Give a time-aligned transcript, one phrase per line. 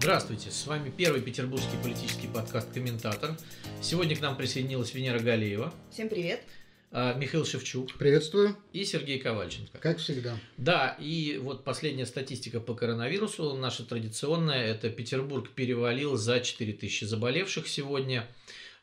[0.00, 3.36] Здравствуйте, с вами первый петербургский политический подкаст «Комментатор».
[3.82, 5.74] Сегодня к нам присоединилась Венера Галеева.
[5.90, 6.40] Всем привет.
[6.92, 7.92] А, Михаил Шевчук.
[7.98, 8.56] Приветствую.
[8.72, 9.76] И Сергей Ковальченко.
[9.78, 10.38] Как всегда.
[10.56, 17.66] Да, и вот последняя статистика по коронавирусу, наша традиционная, это Петербург перевалил за 4000 заболевших
[17.66, 18.24] сегодня.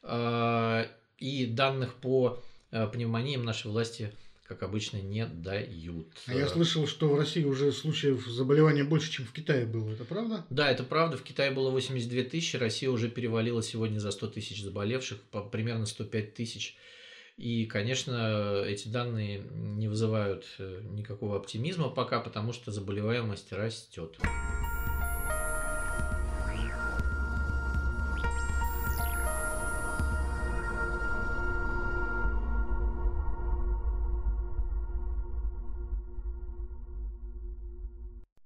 [0.04, 0.86] А,
[1.18, 4.12] и данных по а, пневмониям наши власти
[4.48, 6.08] как обычно, не дают.
[6.28, 9.92] А я слышал, что в России уже случаев заболевания больше, чем в Китае было.
[9.92, 10.46] Это правда?
[10.50, 11.18] Да, это правда.
[11.18, 15.20] В Китае было 82 тысячи, Россия уже перевалила сегодня за 100 тысяч заболевших,
[15.52, 16.78] примерно 105 тысяч.
[17.38, 24.18] И, конечно, эти данные не вызывают э, никакого оптимизма пока, потому что заболеваемость растет.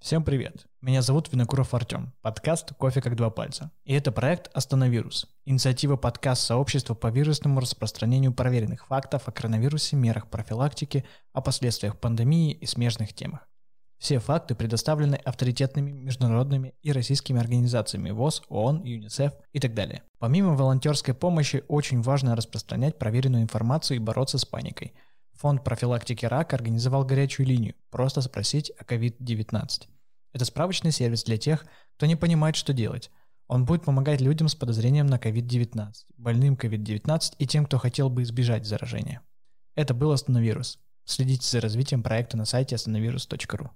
[0.10, 0.66] Всем привет!
[0.82, 3.70] Меня зовут Винокуров Артем, подкаст «Кофе как два пальца».
[3.84, 10.28] И это проект «Остановирус»– инициатива подкаст сообщества по вирусному распространению проверенных фактов о коронавирусе, мерах
[10.32, 13.48] профилактики, о последствиях пандемии и смежных темах.
[14.00, 20.02] Все факты предоставлены авторитетными международными и российскими организациями ВОЗ, ООН, ЮНИСЕФ и так далее.
[20.18, 24.96] Помимо волонтерской помощи, очень важно распространять проверенную информацию и бороться с паникой.
[25.34, 29.84] Фонд профилактики рака организовал горячую линию «Просто спросить о COVID-19».
[30.34, 31.66] Это справочный сервис для тех,
[31.98, 33.12] кто не понимает, что делать.
[33.48, 38.22] Он будет помогать людям с подозрением на COVID-19, больным COVID-19 и тем, кто хотел бы
[38.22, 39.22] избежать заражения.
[39.76, 40.78] Это был Остановирус.
[41.06, 43.72] Следите за развитием проекта на сайте остановирус.ру.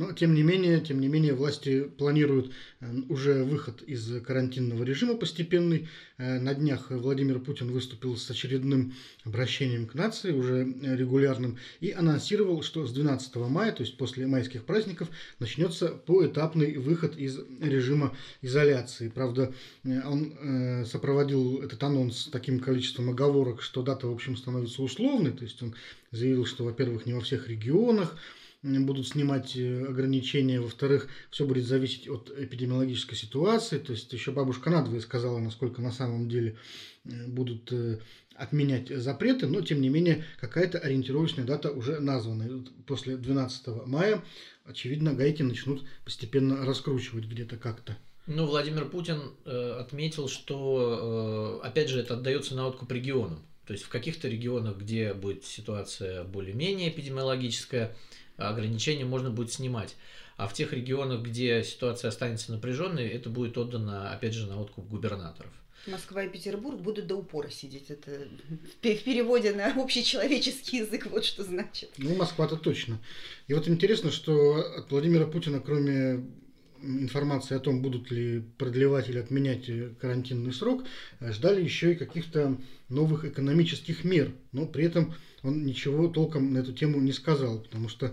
[0.00, 5.14] Но, тем не менее, тем не менее, власти планируют э, уже выход из карантинного режима
[5.14, 5.88] постепенный.
[6.16, 8.94] Э, на днях Владимир Путин выступил с очередным
[9.26, 14.64] обращением к нации, уже регулярным, и анонсировал, что с 12 мая, то есть после майских
[14.64, 19.10] праздников, начнется поэтапный выход из режима изоляции.
[19.10, 19.52] Правда,
[19.84, 25.32] э, он сопроводил этот анонс таким количеством оговорок, что дата, в общем, становится условной.
[25.32, 25.74] То есть он
[26.10, 28.16] заявил, что, во-первых, не во всех регионах,
[28.62, 34.70] будут снимать э, ограничения, во-вторых, все будет зависеть от эпидемиологической ситуации, то есть еще бабушка
[34.70, 36.56] надвое сказала, насколько на самом деле
[37.04, 38.00] э, будут э,
[38.34, 42.64] отменять запреты, но тем не менее какая-то ориентировочная дата уже названа.
[42.86, 44.22] После 12 мая,
[44.64, 47.96] очевидно, гайки начнут постепенно раскручивать где-то как-то.
[48.26, 53.42] Ну, Владимир Путин э, отметил, что, э, опять же, это отдается на откуп регионам.
[53.66, 57.96] То есть в каких-то регионах, где будет ситуация более-менее эпидемиологическая,
[58.48, 59.96] ограничения можно будет снимать.
[60.36, 64.88] А в тех регионах, где ситуация останется напряженной, это будет отдано, опять же, на откуп
[64.88, 65.52] губернаторов.
[65.86, 67.90] Москва и Петербург будут до упора сидеть.
[67.90, 71.90] Это в переводе на общечеловеческий язык вот что значит.
[71.96, 72.98] Ну, Москва-то точно.
[73.48, 76.26] И вот интересно, что от Владимира Путина, кроме
[76.82, 80.84] информации о том, будут ли продлевать или отменять карантинный срок,
[81.20, 82.56] ждали еще и каких-то
[82.88, 84.32] новых экономических мер.
[84.52, 88.12] Но при этом он ничего толком на эту тему не сказал, потому что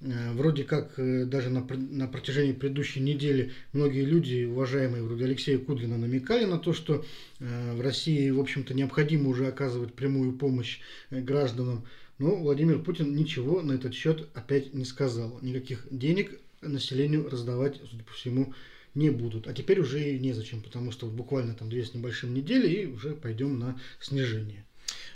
[0.00, 5.58] э, вроде как э, даже на, на протяжении предыдущей недели многие люди, уважаемые вроде Алексея
[5.58, 7.04] Кудрина, намекали на то, что
[7.38, 10.80] э, в России, в общем-то, необходимо уже оказывать прямую помощь
[11.10, 11.84] гражданам.
[12.18, 15.38] Но Владимир Путин ничего на этот счет опять не сказал.
[15.42, 16.38] Никаких денег
[16.68, 18.54] населению раздавать, судя по всему,
[18.94, 19.46] не будут.
[19.46, 23.14] А теперь уже и незачем, потому что буквально там две с небольшим недели и уже
[23.14, 24.64] пойдем на снижение.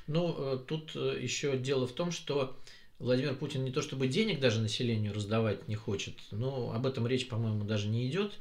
[0.06, 2.56] Ну, э, тут э, еще дело в том, что
[2.98, 7.28] Владимир Путин не то чтобы денег даже населению раздавать не хочет, но об этом речь,
[7.28, 8.32] по-моему, даже не идет.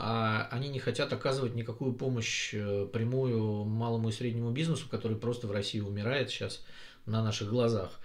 [0.00, 5.48] А они не хотят оказывать никакую помощь э, прямую малому и среднему бизнесу, который просто
[5.48, 6.64] в России умирает сейчас
[7.04, 7.98] на наших глазах.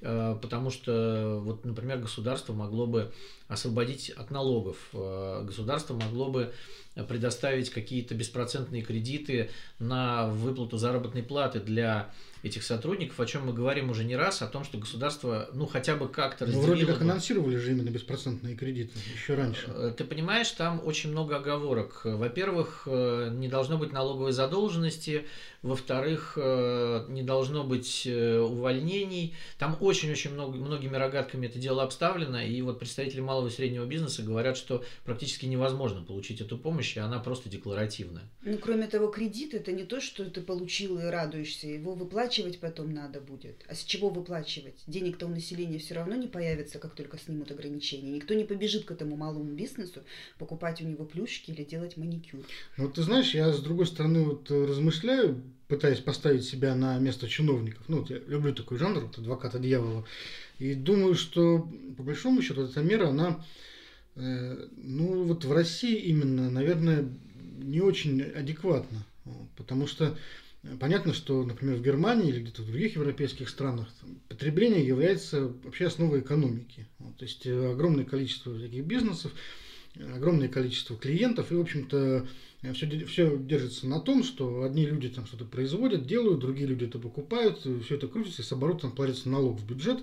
[0.00, 3.12] Потому что, вот, например, государство могло бы
[3.50, 6.52] освободить от налогов, государство могло бы
[7.08, 12.10] предоставить какие-то беспроцентные кредиты на выплату заработной платы для
[12.42, 15.94] этих сотрудников, о чем мы говорим уже не раз, о том, что государство, ну, хотя
[15.96, 16.66] бы как-то разделило...
[16.66, 19.66] Ну, вроде как анонсировали же именно беспроцентные кредиты еще раньше.
[19.68, 22.00] Э, ты понимаешь, там очень много оговорок.
[22.04, 25.26] Во-первых, э, не должно быть налоговой задолженности,
[25.62, 29.34] во-вторых, э, не должно быть увольнений.
[29.58, 34.22] Там очень-очень много, многими рогатками это дело обставлено, и вот представители малого и среднего бизнеса
[34.22, 38.30] говорят, что практически невозможно получить эту помощь, и она просто декларативная.
[38.42, 42.92] Ну, кроме того, кредит– это не то, что ты получил и радуешься, его выплачивать потом
[42.92, 43.64] надо будет.
[43.68, 44.82] А с чего выплачивать?
[44.86, 48.10] Денег-то у населения все равно не появится, как только снимут ограничения.
[48.10, 50.02] Никто не побежит к этому малому бизнесу
[50.38, 52.44] покупать у него плюшки или делать маникюр.
[52.76, 57.84] Ну, ты знаешь, я с другой стороны вот размышляю, пытаясь поставить себя на место чиновников.
[57.88, 60.04] Ну, вот я люблю такой жанр, вот адвоката дьявола.
[60.58, 63.42] И думаю, что по большому счету эта мера, она,
[64.16, 67.08] э, ну вот в России именно, наверное,
[67.58, 69.06] не очень адекватна.
[69.56, 70.18] Потому что
[70.80, 75.86] понятно, что, например, в Германии или где-то в других европейских странах там, потребление является вообще
[75.86, 76.86] основой экономики.
[76.98, 79.32] Вот, то есть э, огромное количество таких бизнесов,
[80.14, 82.26] огромное количество клиентов, и, в общем-то,
[82.74, 86.98] все, все держится на том, что одни люди там что-то производят, делают, другие люди это
[86.98, 90.02] покупают, все это крутится, и с оборотом платится налог в бюджет.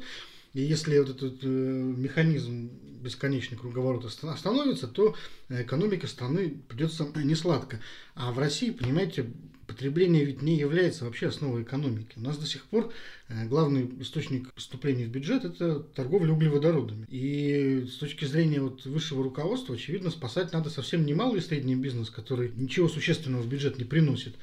[0.53, 2.71] И если вот этот э, механизм
[3.03, 5.15] бесконечный круговорот остановится, то
[5.49, 7.79] экономика страны придется не сладко.
[8.15, 9.31] А в России, понимаете,
[9.67, 12.13] потребление ведь не является вообще основой экономики.
[12.15, 12.91] У нас до сих пор
[13.27, 17.05] э, главный источник поступления в бюджет– это торговля углеводородами.
[17.09, 21.75] И с точки зрения вот высшего руководства, очевидно, спасать надо совсем не малый и средний
[21.75, 24.35] бизнес, который ничего существенного в бюджет не приносит,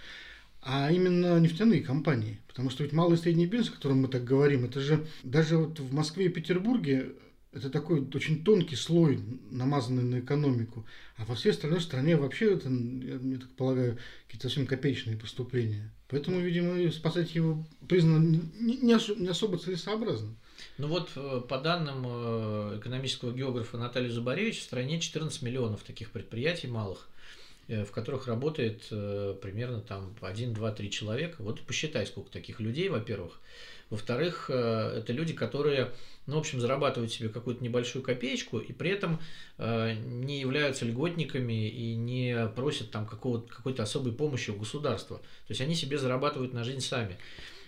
[0.62, 2.40] а именно нефтяные компании.
[2.46, 5.56] Потому что ведь малый и средний бизнес, о котором мы так говорим, это же даже
[5.56, 7.12] вот в Москве и Петербурге
[7.54, 9.20] это такой очень тонкий слой,
[9.50, 10.84] намазанный на экономику.
[11.16, 15.92] А во всей остальной стране вообще это, я так полагаю, какие-то совсем копеечные поступления.
[16.08, 20.34] Поэтому, видимо, спасать его признано не, не, не особо целесообразно.
[20.78, 26.10] Ну вот, э, по данным э, экономического географа Натальи Зубаревич, в стране 14 миллионов таких
[26.10, 27.08] предприятий малых,
[27.68, 31.36] э, в которых работает примерно там 1, 2, 3 человека.
[31.38, 33.40] Вот посчитай, сколько таких людей, во-первых.
[33.90, 35.92] Во-вторых, это люди, которые
[36.26, 39.20] ну, в общем, зарабатывают себе какую-то небольшую копеечку и при этом
[39.58, 45.18] э, не являются льготниками и не просят там какой-то особой помощи у государства.
[45.18, 47.18] То есть они себе зарабатывают на жизнь сами.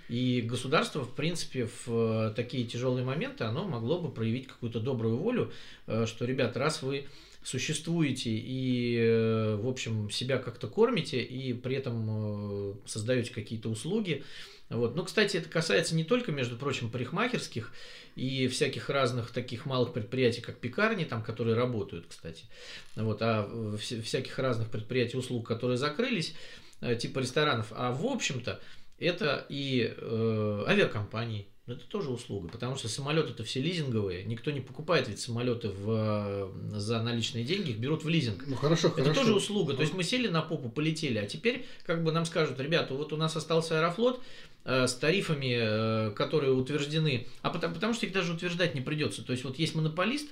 [0.09, 5.53] И государство, в принципе, в такие тяжелые моменты, оно могло бы проявить какую-то добрую волю,
[5.87, 7.07] э, что, ребят, раз вы
[7.43, 14.25] существуете и, э, в общем, себя как-то кормите и при этом э, создаете какие-то услуги,
[14.69, 14.97] вот.
[14.97, 17.73] Ну, кстати, это касается не только, между прочим, парикмахерских
[18.17, 22.45] и всяких разных таких малых предприятий, как пекарни, там, которые работают, кстати,
[22.97, 23.49] вот, а
[23.79, 26.35] всяких разных предприятий услуг, которые закрылись,
[26.81, 27.69] э, типа ресторанов.
[27.77, 28.61] А в общем-то,
[28.99, 34.61] это и э, авиакомпании, это тоже услуга, потому что самолеты это все лизинговые, никто не
[34.61, 38.45] покупает ведь самолеты в, за наличные деньги, их берут в лизинг.
[38.47, 39.21] Ну хорошо, это хорошо.
[39.21, 39.75] тоже услуга.
[39.75, 43.13] То есть мы сели на попу, полетели, а теперь как бы нам скажут, ребята, вот
[43.13, 48.13] у нас остался Аэрофлот, Э, с тарифами, э, которые утверждены, а потому, потому что их
[48.13, 49.23] даже утверждать не придется.
[49.23, 50.29] То есть вот есть монополист,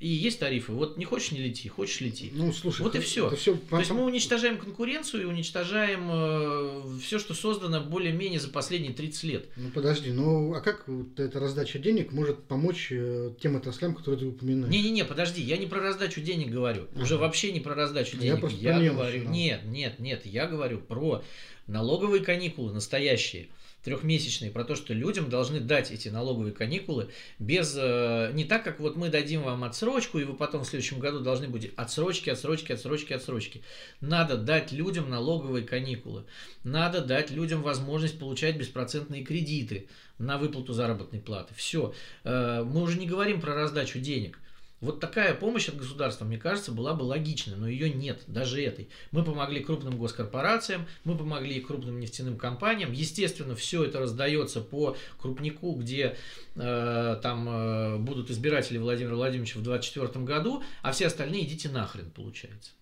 [0.00, 0.72] и есть тарифы.
[0.72, 2.30] Вот не хочешь не лети, хочешь лети.
[2.34, 3.28] Ну, слушай, вот и все.
[3.28, 3.56] Это все.
[3.70, 9.24] То есть мы уничтожаем конкуренцию и уничтожаем э, все, что создано более-менее за последние 30
[9.24, 9.46] лет.
[9.56, 14.20] Ну подожди, ну а как вот эта раздача денег может помочь э, тем отраслям, которые
[14.20, 14.70] ты упоминаешь?
[14.70, 16.86] Не-не-не, подожди, я не про раздачу денег говорю.
[16.94, 17.02] Ага.
[17.02, 18.34] Уже вообще не про раздачу денег.
[18.34, 19.28] Я, просто я говорю.
[19.28, 21.22] Нет, нет, нет, я говорю про
[21.66, 23.48] налоговые каникулы настоящие
[23.84, 27.76] трехмесячные, про то, что людям должны дать эти налоговые каникулы без...
[27.78, 31.20] Э, не так, как вот мы дадим вам отсрочку, и вы потом в следующем году
[31.20, 33.62] должны будете отсрочки, отсрочки, отсрочки, отсрочки.
[34.00, 36.24] Надо дать людям налоговые каникулы.
[36.64, 39.88] Надо дать людям возможность получать беспроцентные кредиты
[40.18, 41.52] на выплату заработной платы.
[41.54, 41.94] Все.
[42.24, 44.38] Э, мы уже не говорим про раздачу денег.
[44.80, 48.88] Вот такая помощь от государства, мне кажется, была бы логичной, но ее нет, даже этой.
[49.12, 52.92] Мы помогли крупным госкорпорациям, мы помогли крупным нефтяным компаниям.
[52.92, 56.16] Естественно, все это раздается по крупнику, где
[56.56, 62.10] э, там э, будут избиратели Владимира Владимировича в 2024 году, а все остальные идите нахрен,
[62.10, 62.72] получается,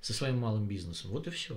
[0.00, 1.10] со своим малым бизнесом.
[1.12, 1.56] Вот и все.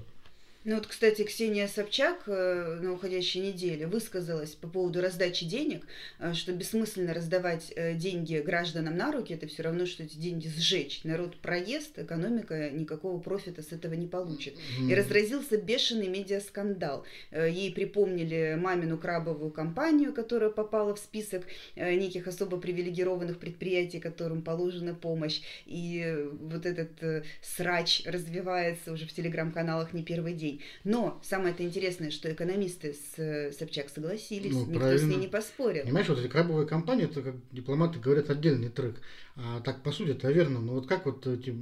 [0.64, 5.88] Ну вот, кстати, Ксения Собчак э, на уходящей неделе высказалась по поводу раздачи денег,
[6.20, 10.48] э, что бессмысленно раздавать э, деньги гражданам на руки, это все равно, что эти деньги
[10.48, 11.04] сжечь.
[11.04, 14.56] Народ проест, экономика никакого профита с этого не получит.
[14.88, 17.06] И разразился бешеный медиаскандал.
[17.32, 21.44] Ей припомнили мамину крабовую компанию, которая попала в список
[21.76, 25.42] неких особо привилегированных предприятий, которым положена помощь.
[25.66, 30.62] И вот этот срач развивается уже в телеграм-каналах не первый день рублей.
[30.84, 35.08] Но самое-то интересное, что экономисты с э, Собчак согласились, ну, никто правильно.
[35.08, 35.84] с ней не поспорил.
[35.84, 38.96] Понимаешь, вот эти крабовые компании, это как дипломаты говорят отдельный трек.
[39.36, 40.60] А так, по сути, это верно.
[40.60, 41.56] Но вот как вот эти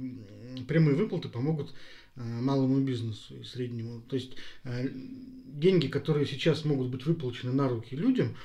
[0.66, 1.72] прямые выплаты помогут
[2.16, 4.02] э, малому бизнесу и среднему?
[4.02, 4.32] То есть
[4.64, 4.88] э,
[5.46, 8.36] деньги, которые сейчас могут быть выплачены на руки людям,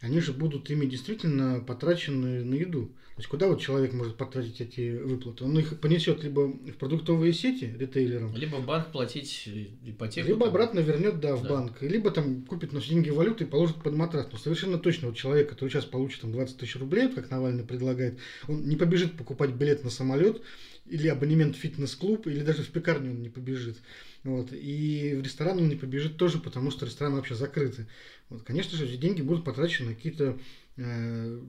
[0.00, 2.90] они же будут ими действительно потрачены на еду.
[3.14, 5.44] То есть куда вот человек может потратить эти выплаты?
[5.44, 9.48] Он их понесет либо в продуктовые сети ритейлерам, Либо в банк платить
[9.84, 10.26] ипотеку.
[10.26, 10.48] либо там.
[10.48, 11.48] обратно вернет да, в Да.
[11.48, 14.26] банк, либо там купит на деньги валюты и положит под матрас.
[14.32, 17.62] Но совершенно точно вот человек, который сейчас получит там 20 тысяч рублей, вот как Навальный
[17.62, 18.18] предлагает,
[18.48, 20.42] он не побежит покупать билет на самолет
[20.86, 23.78] или абонемент в фитнес-клуб, или даже в пекарню он не побежит.
[24.24, 24.48] Вот.
[24.52, 27.86] И в ресторан он не побежит тоже, потому что рестораны вообще закрыты.
[28.30, 28.42] Вот.
[28.42, 30.38] Конечно же, эти деньги будут потрачены на какие-то
[30.76, 31.40] э,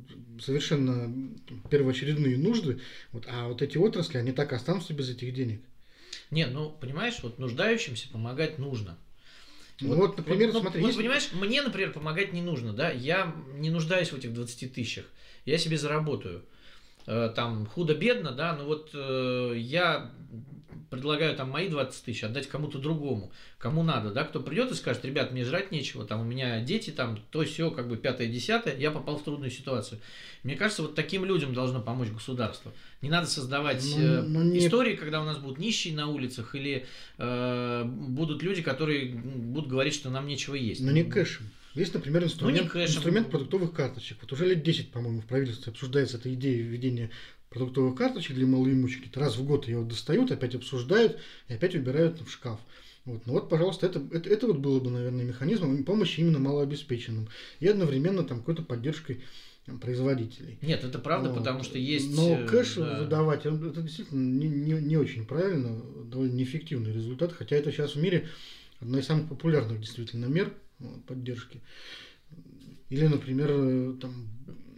[0.41, 1.11] совершенно
[1.69, 2.79] первоочередные нужды,
[3.13, 5.61] вот, а вот эти отрасли, они так останутся без этих денег.
[6.31, 8.97] Не, ну, понимаешь, вот нуждающимся помогать нужно.
[9.81, 13.35] Ну вот, например, ну, смотри, вот, есть- понимаешь, мне, например, помогать не нужно, да, я
[13.53, 15.05] не нуждаюсь в этих 20 тысячах,
[15.45, 16.43] я себе заработаю.
[17.07, 20.11] Э, Там худо-бедно, да, но вот э, я
[20.89, 25.03] предлагаю там мои 20 тысяч отдать кому-то другому, кому надо, да, кто придет и скажет,
[25.03, 28.77] ребят, мне жрать нечего, там у меня дети, там то все, как бы пятое, десятое,
[28.77, 29.99] я попал в трудную ситуацию.
[30.43, 32.71] Мне кажется, вот таким людям должно помочь государство.
[33.01, 36.55] Не надо создавать Ну, э, ну, не- истории, когда у нас будут нищие на улицах
[36.55, 36.85] или
[37.17, 40.81] э, будут люди, которые будут говорить, что нам нечего есть.
[40.81, 41.49] Но не кэшем.
[41.75, 42.95] Есть, например, инструмент, Ну, не кэшем.
[42.95, 44.17] инструмент продуктовых карточек.
[44.21, 47.11] Вот уже лет 10, по-моему, в правительстве обсуждается эта идея введения
[47.49, 49.03] продуктовых карточек для малоимущих.
[49.15, 52.59] Раз в год ее достают, опять обсуждают и опять убирают в шкаф.
[53.03, 53.25] Вот.
[53.27, 57.27] Ну вот, пожалуйста, это, это, это вот было бы, наверное, механизмом помощи именно малообеспеченным.
[57.59, 59.21] И одновременно там какой-то поддержкой
[59.81, 60.57] производителей.
[60.61, 61.39] Нет, это правда, Вот.
[61.39, 62.15] потому что есть...
[62.15, 62.99] Но э, кэш да.
[62.99, 67.99] выдавать, это действительно не, не, не очень правильно, довольно неэффективный результат, хотя это сейчас в
[67.99, 68.29] мире
[68.79, 70.53] одна из самых популярных действительно мер
[71.07, 71.61] поддержки.
[72.89, 74.27] Или, например, там,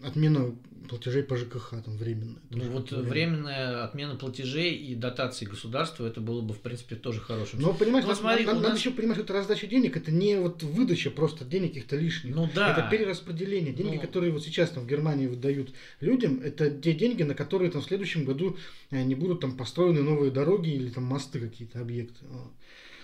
[0.04, 0.56] отмена
[0.88, 2.40] платежей по ЖКХ там временно.
[2.50, 7.60] Ну вот временная отмена платежей и дотации государства, это было бы, в принципе, тоже хорошим.
[7.60, 9.98] Но понимаешь, Ну, надо, смотри, надо- у надо нас- еще понимать, что это раздача денег,
[9.98, 12.34] это не вот выдача просто денег каких-то лишних.
[12.34, 12.72] Ну да.
[12.72, 13.74] Это перераспределение.
[13.74, 14.02] Деньги, Ну.
[14.02, 17.86] которые вот сейчас там в Германии выдают людям, это те деньги, на которые там в
[17.86, 18.56] следующем году
[18.92, 22.24] э, не будут там построены новые дороги или там мосты какие-то объекты.
[22.30, 22.54] Вот.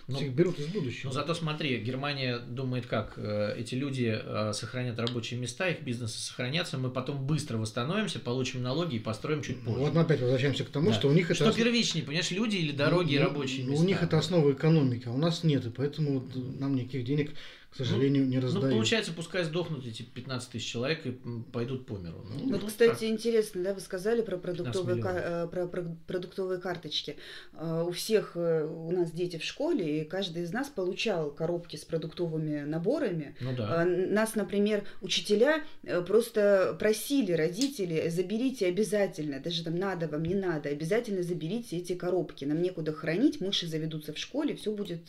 [0.07, 1.07] Ну, Их берут из будущего.
[1.07, 6.19] Но зато смотри, Германия думает как, э, эти люди э, сохранят рабочие места, их бизнесы
[6.19, 9.79] сохранятся, мы потом быстро восстановимся, получим налоги и построим чуть позже.
[9.79, 10.93] Вот мы опять возвращаемся к тому, Да.
[10.95, 11.35] что у них это...
[11.35, 13.83] Что ос- первичнее, понимаешь, люди или дороги и ну, рабочие ну, места?
[13.83, 16.27] У них это основа экономики, а у нас нет, и поэтому
[16.59, 17.31] нам никаких денег,
[17.73, 18.69] к сожалению, не Ну, раздают.
[18.71, 21.17] получается, пускай сдохнут эти 15 тысяч человек и
[21.51, 22.23] пойдут по миру.
[22.29, 23.03] Ну, Вот, ну, кстати, так.
[23.03, 27.17] интересно, да, вы сказали про продуктовые, ка- э, про, про продуктовые карточки.
[27.53, 31.75] Э, У всех э, у нас дети в школе, и каждый из нас получал коробки
[31.75, 33.35] с продуктовыми наборами.
[33.41, 33.83] Ну да.
[33.85, 35.63] Нас, например, учителя
[36.07, 42.45] просто просили родителей, заберите обязательно, даже там надо вам, не надо, обязательно заберите эти коробки.
[42.45, 45.01] Нам некуда хранить, мыши заведутся в школе, все будет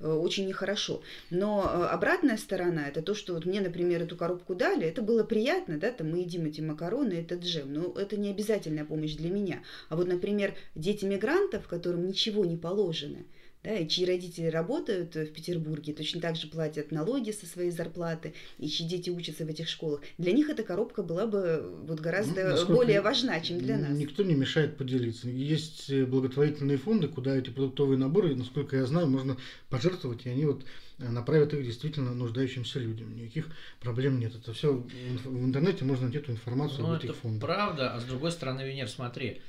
[0.00, 1.02] очень нехорошо.
[1.30, 5.24] Но э, обратная сторона, это то, что вот мне, например, эту коробку дали, это было
[5.24, 9.30] приятно, да, там мы едим эти макароны, этот джем, но это не обязательная помощь для
[9.30, 9.62] меня.
[9.88, 13.20] А вот, например, дети мигрантов, которым ничего не положено,
[13.62, 18.34] да, и чьи родители работают в Петербурге, точно так же платят налоги со своей зарплаты,
[18.58, 22.54] и чьи дети учатся в этих школах, для них эта коробка была бы вот гораздо
[22.68, 23.96] Ну, более важна, чем для нас.
[23.96, 25.30] Никто не мешает поделиться.
[25.30, 29.38] Есть э, благотворительные фонды, куда эти продуктовые наборы, насколько я знаю, можно
[29.70, 30.64] пожертвовать, и они вот
[30.98, 33.14] направят их действительно нуждающимся людям.
[33.16, 33.48] Никаких
[33.80, 34.34] проблем нет.
[34.34, 37.40] Это все в интернете можно найти эту информацию Ну, об это этих фондах.
[37.40, 39.42] правда, а с другой стороны, Венер, смотри,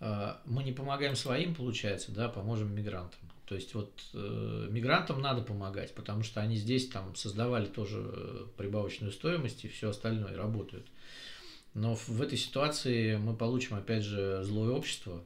[0.00, 3.20] э, мы не помогаем своим, получается, да, поможем мигрантам.
[3.46, 8.46] То есть вот э, мигрантам надо помогать, потому что они здесь там создавали тоже э,
[8.56, 10.86] прибавочную стоимость и все остальное, работают.
[11.74, 15.24] Но в, в этой ситуации мы получим, опять же, злое общество.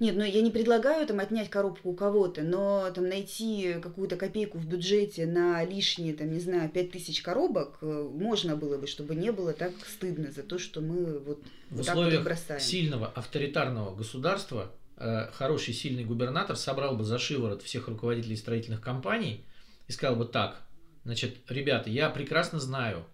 [0.00, 4.58] Нет, ну я не предлагаю там отнять коробку у кого-то, но там найти какую-то копейку
[4.58, 9.14] в бюджете на лишние, там, не знаю, пять тысяч коробок э, можно было бы, чтобы
[9.14, 12.60] не было так стыдно за то, что мы вот, В вот так вот их бросаем.
[12.60, 19.44] сильного авторитарного государства э, хороший сильный губернатор собрал бы за шиворот всех руководителей строительных компаний
[19.86, 20.60] и сказал бы так,
[21.04, 23.06] значит, ребята, я прекрасно знаю,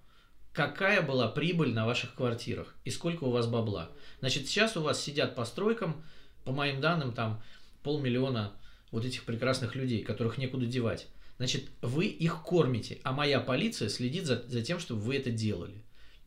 [0.53, 3.91] какая была прибыль на ваших квартирах и сколько у вас бабла.
[4.21, 6.05] Значит, сейчас у вас сидят по стройкам,
[6.45, 7.43] по моим данным, там
[7.83, 8.53] полмиллиона
[8.91, 11.09] вот этих прекрасных людей, которых некуда девать.
[11.39, 15.75] Значит, вы их кормите, а моя полиция следит за, за тем, чтобы вы это делали.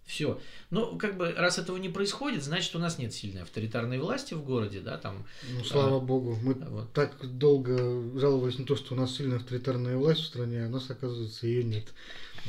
[0.07, 0.39] Все.
[0.69, 4.43] Ну, как бы, раз этого не происходит, значит, у нас нет сильной авторитарной власти в
[4.43, 5.25] городе, да, там.
[5.51, 6.37] Ну, слава а, богу.
[6.41, 6.93] Мы вот.
[6.93, 7.77] так долго
[8.17, 11.45] жаловались на то, что у нас сильная авторитарная власть в стране, а у нас, оказывается,
[11.45, 11.93] ее нет.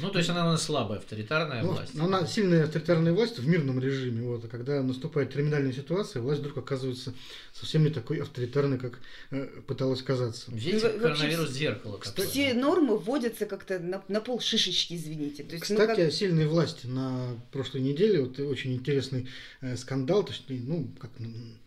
[0.01, 1.99] Ну, то есть она у нас слабая авторитарная ну, власть.
[1.99, 4.23] Она сильная авторитарная власть в мирном режиме.
[4.23, 7.15] Вот, а когда наступает терминальная ситуация, власть вдруг оказывается
[7.53, 9.01] совсем не такой авторитарной, как
[9.31, 10.51] э, пыталась казаться.
[10.53, 12.01] Видите, ну, коронавирус зеркало.
[12.29, 15.43] Все нормы вводятся как-то на, на пол шишечки, извините.
[15.43, 16.13] То есть, Кстати, ну, как...
[16.13, 19.29] сильные власти на прошлой неделе, вот очень интересный
[19.61, 21.11] э, скандал, точнее, ну, как,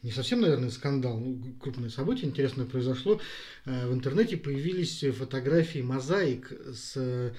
[0.03, 3.19] не совсем, наверное, скандал, ну, крупное событие интересное произошло.
[3.65, 7.33] Э, в интернете появились фотографии мозаик с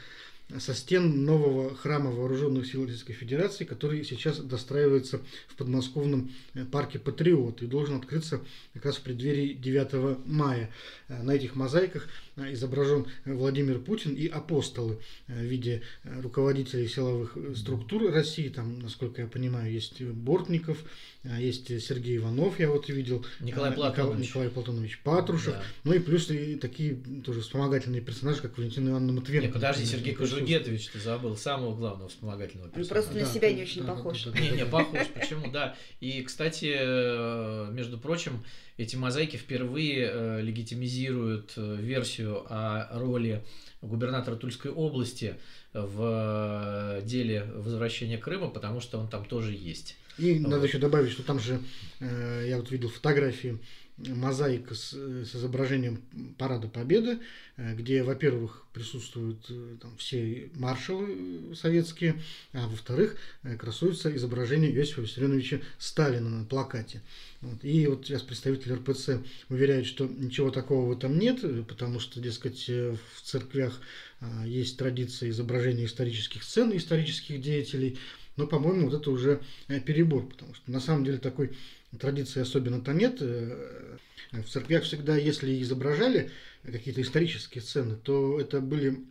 [0.58, 6.98] со стен нового храма Вооруженных сил Российской Федерации, который сейчас достраивается в подмосковном э, парке
[6.98, 8.40] Патриот и должен открыться
[8.74, 10.70] как раз в преддверии 9 мая.
[11.08, 14.98] Э, на этих мозаиках изображен Владимир Путин и апостолы
[15.28, 18.48] в виде руководителей силовых структур России.
[18.48, 20.84] Там, насколько я понимаю, есть Бортников,
[21.24, 23.24] есть Сергей Иванов, я вот видел.
[23.40, 24.28] Николай Платонович.
[24.28, 25.54] Николай Платонович Патрушев.
[25.54, 25.62] Да.
[25.84, 29.46] Ну и плюс и такие тоже вспомогательные персонажи, как Валентина Ивановна Матвеенко.
[29.46, 33.08] Нет, подожди, Сергей Кожугетович, ты забыл самого главного вспомогательного персонажа.
[33.08, 34.26] Он просто на себя не очень да, похож.
[34.26, 35.76] Не, не, похож, почему, да.
[36.00, 38.42] И, кстати, между прочим,
[38.78, 41.76] эти мозаики впервые э, легитимизируют э,
[42.22, 43.42] версию о роли
[43.80, 45.36] губернатора Тульской области
[45.72, 49.96] в э, деле возвращения Крыма, потому что он там тоже есть.
[50.18, 50.50] И вот.
[50.50, 51.58] надо еще добавить, что там же,
[52.00, 53.58] я вот видел фотографии
[53.98, 56.02] мозаика с, с изображением
[56.38, 57.18] Парада Победы,
[57.56, 62.20] э, где, во-первых, присутствуют э, там, все маршалы советские,
[62.52, 67.02] а во-вторых, э, красуется изображение Иосифа Виссарионовича Сталина на плакате.
[67.42, 67.64] Вот.
[67.64, 69.18] И вот сейчас представитель РПЦ
[69.48, 73.80] уверяет, что ничего такого в этом нет, потому что, дескать, в церквях
[74.20, 77.98] а, есть традиция изображения исторических сцен исторических деятелей,
[78.36, 79.42] но, по-моему, вот это уже
[79.84, 81.52] перебор, потому что на самом деле такой
[81.98, 83.18] традиции особенно-то нет.
[83.20, 83.96] Э,
[84.32, 86.30] в церквях всегда, если изображали
[86.64, 89.04] какие-то исторические сцены, то это были,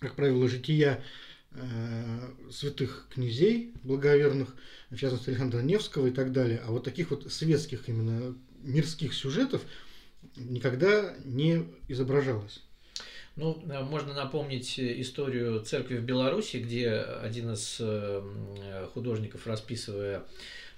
[0.00, 1.02] как правило, жития
[1.52, 4.54] э, святых князей благоверных,
[4.90, 6.60] в частности Александра Невского и так далее.
[6.64, 9.62] А вот таких вот светских именно мирских сюжетов
[10.36, 12.62] никогда не изображалось.
[13.36, 17.80] Ну, э, можно напомнить историю церкви в Беларуси, где один из
[18.94, 20.24] художников, расписывая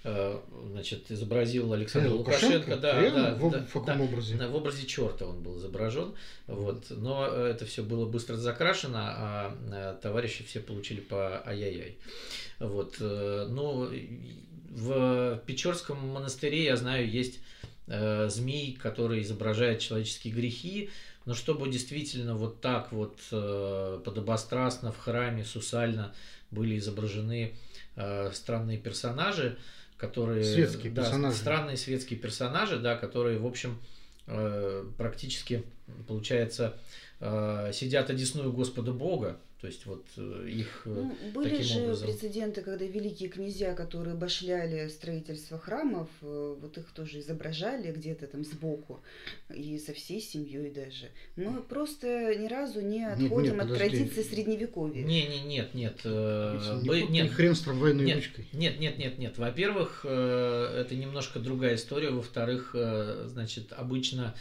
[0.02, 2.76] значит, изобразил Александр Лукашенко, Лукашенко?
[2.76, 4.36] Да, да, в, да, в каком да, образе?
[4.36, 6.14] в образе черта он был изображен,
[6.46, 11.98] вот, но это все было быстро закрашено, а э, товарищи все получили по ай-яй-яй.
[12.60, 13.90] Вот, э, ну,
[14.70, 17.40] в Печорском монастыре, я знаю, есть
[17.86, 20.90] змей, который изображает человеческие грехи,
[21.24, 26.12] но чтобы действительно вот так вот подобострастно в храме сусально
[26.50, 27.54] были изображены
[28.32, 29.56] странные персонажи,
[29.98, 30.44] которые...
[30.44, 31.36] Светские да, персонажи.
[31.36, 33.78] Странные светские персонажи, да, которые, в общем,
[34.26, 35.64] э, практически,
[36.06, 36.78] получается,
[37.20, 41.82] э, сидят одесную Господа Бога, то есть вот э, их э, ну, были таким же
[41.82, 42.06] образом.
[42.08, 48.44] прецеденты, когда великие князья, которые башляли строительство храмов, э, вот их тоже изображали где-то там
[48.44, 49.00] сбоку
[49.52, 51.10] и со всей семьей даже.
[51.34, 55.02] Мы просто ни разу не отходим нет, нет, от традиции средневековья.
[55.02, 56.00] Не, не, нет, нет.
[56.04, 58.46] Э, не, нет, хрен с трамвайной нет, ручкой.
[58.52, 59.38] Нет, нет, нет, нет.
[59.38, 62.10] Во-первых, э, это немножко другая история.
[62.10, 64.36] Во-вторых, э, значит, обычно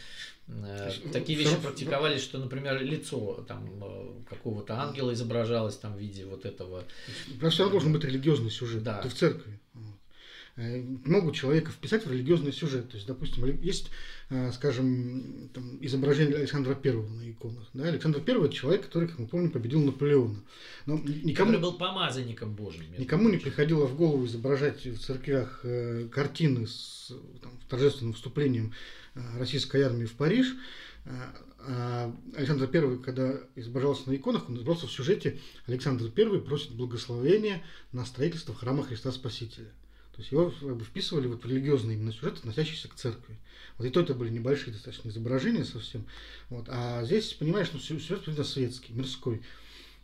[1.11, 6.45] такие вещи практиковались, что, например, лицо там э, какого-то ангела изображалось там в виде вот
[6.45, 6.83] этого.
[7.39, 8.83] Просто равно должен быть религиозный сюжет.
[8.83, 9.01] Да.
[9.01, 9.59] Ты в церкви.
[10.55, 12.89] Э, могут человека вписать в религиозный сюжет.
[12.89, 13.91] То есть, допустим, есть,
[14.53, 17.67] скажем, там, изображение Александра Первого на иконах.
[17.73, 17.83] Да?
[17.83, 20.41] Александр Первый– это человек, который, как мы помним, победил Наполеона.
[20.85, 22.85] Но никому, который был помазанником Божьим.
[22.97, 25.63] Никому не приходило в голову изображать в церквях
[26.11, 29.06] картины с там, торжественным вступлением Э,
[29.37, 30.55] российской армии в Париж.
[31.05, 31.11] Э,
[31.59, 37.63] а Александр I, когда изображался на иконах, он изображался в сюжете Александр I просит благословения
[37.91, 39.67] на строительство храма Христа Спасителя.
[40.13, 43.37] То есть его бы, вписывали вот в религиозный именно сюжет, относящийся к церкви.
[43.77, 46.05] Вот и то это были небольшие достаточно изображения совсем.
[46.49, 46.65] Вот.
[46.69, 49.43] А здесь, понимаешь, ну, сюжет светский, мирской.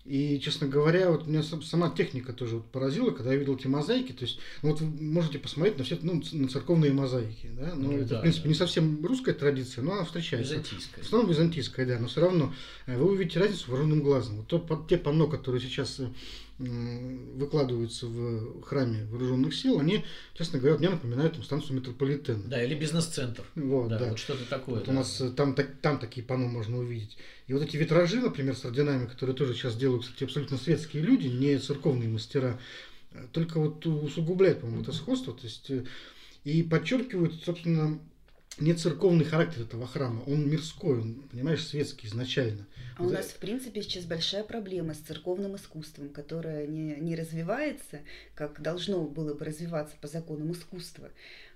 [0.05, 4.11] И, честно говоря, вот меня сама техника тоже вот поразила, когда я видел эти мозаики.
[4.11, 7.49] То есть, ну, вот вы можете посмотреть на все ну, на церковные мозаики.
[7.57, 7.73] Да?
[7.73, 8.49] Ну, ну, это, да, в принципе, да.
[8.49, 10.55] не совсем русская традиция, но она встречается.
[10.55, 11.03] Византийская.
[11.03, 11.99] В основном византийская, да.
[11.99, 12.53] Но все равно
[12.85, 14.37] э, вы увидите разницу вооруженным глазом.
[14.37, 16.09] Вот то, те панно, которые сейчас э,
[16.63, 22.43] выкладываются в храме вооруженных сил, они, честно говоря, мне напоминают там, станцию метрополитена.
[22.45, 23.43] Да, или бизнес-центр.
[23.55, 24.09] Вот, да, да.
[24.09, 24.75] Вот что-то такое.
[24.75, 24.91] Вот да.
[24.91, 27.17] У нас э, там, так, там такие панно можно увидеть.
[27.47, 31.27] И вот эти витражи, например, с орденами, которые тоже сейчас делают, кстати, абсолютно светские люди,
[31.27, 32.59] не церковные мастера,
[33.31, 35.33] только вот усугубляет, по-моему, это сходство.
[35.33, 35.71] То есть,
[36.43, 37.99] и подчеркивают, собственно,
[38.59, 42.67] не церковный характер этого храма, он мирской, он, понимаешь, светский изначально.
[42.97, 48.01] А у нас, в принципе, сейчас большая проблема с церковным искусством, которое не, не развивается,
[48.35, 51.09] как должно было бы развиваться по законам искусства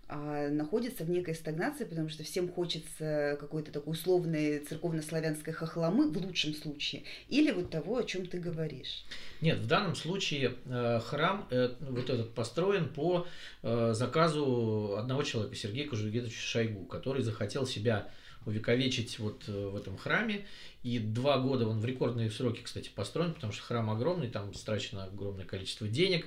[0.09, 6.53] находится в некой стагнации, потому что всем хочется какой-то такой условной церковно-славянской хохломы в лучшем
[6.53, 9.03] случае, или вот того, о чем ты говоришь.
[9.41, 13.27] Нет, в данном случае э, храм э, вот этот построен по
[13.63, 18.09] э, заказу одного человека, Сергея Кожугедовича Шойгу, который захотел себя
[18.45, 20.45] увековечить вот в этом храме.
[20.81, 25.03] И два года он в рекордные сроки, кстати, построен, потому что храм огромный, там страчено
[25.03, 26.25] огромное количество денег.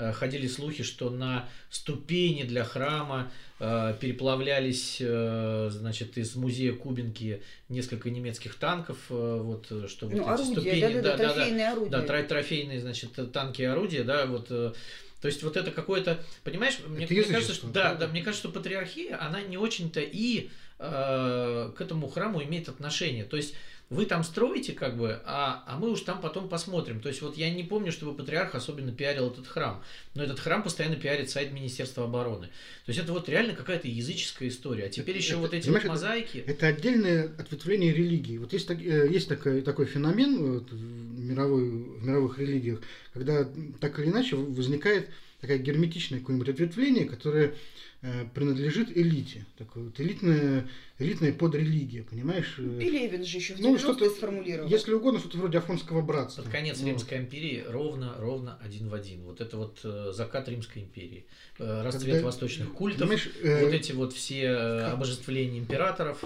[0.00, 7.42] Э, ходили слухи, что на ступени для храма э, переплавлялись, э, значит, из музея Кубинки
[7.68, 11.90] несколько немецких танков, вот, что ну, орудия, ступени, да, да, да, трофейные да, орудия.
[11.90, 14.74] Да, трофейные, значит, танки и орудия, да, вот, то
[15.22, 19.22] есть вот это какое-то, понимаешь, мне, мне кажется, что да, да, мне кажется, что патриархия,
[19.22, 23.24] она не очень-то и э, к этому храму имеет отношение.
[23.24, 23.54] То есть
[23.90, 27.00] вы там строите, как бы, а, а мы уж там потом посмотрим.
[27.00, 29.82] То есть вот я не помню, чтобы патриарх особенно пиарил этот храм.
[30.14, 32.46] Но этот храм постоянно пиарит сайт Министерства обороны.
[32.86, 34.84] То есть это вот реально какая-то языческая история.
[34.84, 36.38] А теперь еще это, вот эти вот мозаики.
[36.38, 38.38] Это, это отдельное ответвление религии.
[38.38, 42.80] Вот есть, э, есть такой, такой феномен вот, в, мировой, в мировых религиях,
[43.12, 43.44] когда
[43.80, 47.54] так или иначе возникает такая герметичное какое-нибудь ответвление, которое
[48.02, 49.44] Э, принадлежит элите.
[49.58, 50.66] Такое вот элитная,
[50.98, 52.56] элитная подрелигия, понимаешь?
[52.56, 54.70] Пелевин же еще в ну, что сформулировал.
[54.70, 56.40] Если угодно, что-то вроде Афонского братства.
[56.40, 56.88] Под конец ну.
[56.88, 59.24] Римской империи ровно, ровно один в один.
[59.24, 61.26] Вот это вот э, закат Римской империи.
[61.58, 63.10] Э, расцвет Когда, восточных культов,
[63.42, 66.24] э, вот эти вот все обожествления императоров.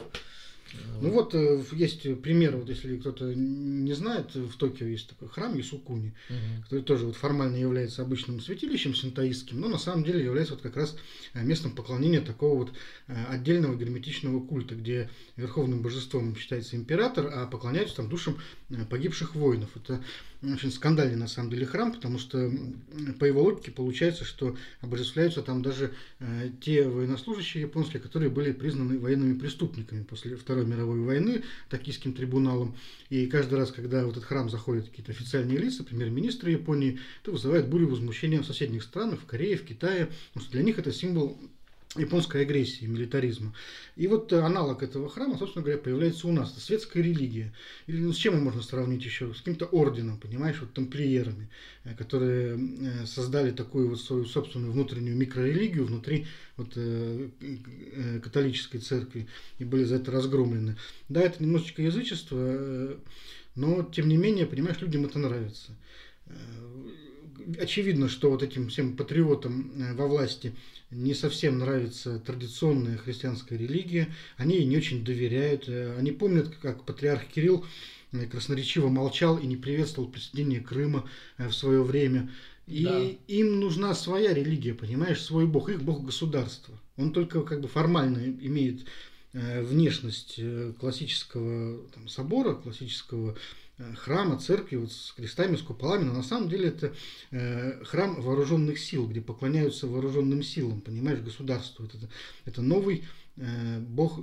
[1.01, 5.59] Ну вот э, есть пример, вот если кто-то не знает, в Токио есть такой храм
[5.61, 6.63] Исукуни, угу.
[6.65, 10.77] который тоже вот формально является обычным святилищем синтоистским, но на самом деле является вот как
[10.77, 10.97] раз
[11.35, 12.73] э, местом поклонения такого вот
[13.09, 18.39] э, отдельного герметичного культа, где верховным божеством считается император, а поклоняются там душам
[18.89, 19.71] погибших воинов.
[19.77, 20.03] Это
[20.53, 22.51] очень скандальный на самом деле храм, потому что
[23.19, 28.99] по его логике получается, что обожествляются там даже э, те военнослужащие японские, которые были признаны
[28.99, 32.77] военными преступниками после Второй мировой войны токийским трибуналом.
[33.11, 37.69] И каждый раз, когда в этот храм заходят какие-то официальные лица, премьер-министры Японии, это вызывает
[37.69, 41.39] бурю возмущения в соседних странах, в Корее, в Китае, потому что для них это символ
[41.97, 43.55] японской агрессии, милитаризма.
[43.97, 46.53] И вот э, аналог этого храма, собственно говоря, появляется у нас.
[46.53, 47.53] Это светская религия.
[47.87, 49.33] Или ну, с чем можно сравнить еще?
[49.33, 51.49] С каким-то орденом, понимаешь, вот тамплиерами,
[51.85, 56.27] э, которые э, создали такую вот свою собственную внутреннюю микрорелигию внутри
[56.57, 57.29] вот, э,
[58.23, 59.29] католической церкви
[59.59, 60.77] и были за это разгромлены.
[61.09, 62.97] Да, это немножечко язычество,
[63.55, 65.73] но тем не менее, понимаешь, людям это нравится
[67.59, 70.55] очевидно, что вот этим всем патриотам во власти
[70.91, 76.85] не совсем нравится традиционная христианская религия, они ей не очень доверяют, э, они помнят, как
[76.85, 77.65] патриарх Кирилл
[78.13, 82.31] э, красноречиво молчал и не приветствовал присоединение Крыма э, в свое время.
[82.67, 83.03] И да.
[83.29, 86.81] им нужна своя религия, понимаешь, свой бог, их бог государства.
[86.97, 88.87] Он только как бы формально имеет
[89.35, 90.41] внешность
[90.79, 93.39] классического там, собора, классического Э,
[93.97, 96.95] храма, церкви вот с крестами, с куполами, но на самом деле это
[97.31, 101.85] э, храм вооруженных сил, где поклоняются вооруженным силам, понимаешь, государству.
[101.85, 102.09] Это,
[102.45, 103.05] это новый
[103.37, 104.21] э, бог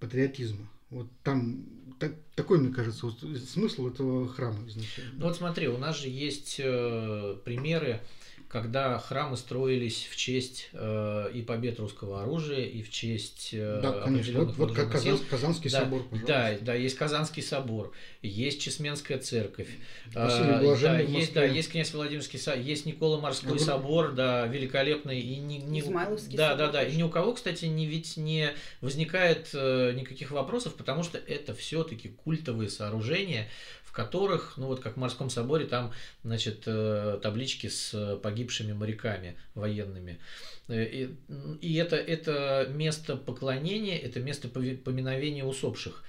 [0.00, 0.68] патриотизма.
[0.90, 1.64] Вот там
[1.98, 5.12] так, такой, мне кажется, вот смысл этого храма изначально.
[5.16, 8.00] Ну вот смотри, у нас же есть э, примеры
[8.48, 13.92] когда храмы строились в честь э, и побед русского оружия, и в честь э, да,
[14.00, 14.40] конечно.
[14.40, 16.26] Вот, вот как Казан, Казанский да, собор, пожалуйста.
[16.26, 19.68] Да, да, есть Казанский собор, есть Чесменская церковь,
[20.06, 23.64] э, да, есть, да, есть князь Владимирский собор, есть Никола Морской говорю...
[23.64, 26.66] собор, да, великолепный, и не, не, Измайловский да, собор.
[26.66, 31.02] да, да, и ни у кого, кстати, не ведь не возникает э, никаких вопросов, потому
[31.02, 33.46] что это все-таки культовые сооружения,
[33.92, 40.18] которых, ну вот как в Морском соборе, там, значит, э, таблички с погибшими моряками военными.
[40.68, 41.16] Э, и,
[41.60, 46.04] и это, это место поклонения, это место поминовения усопших.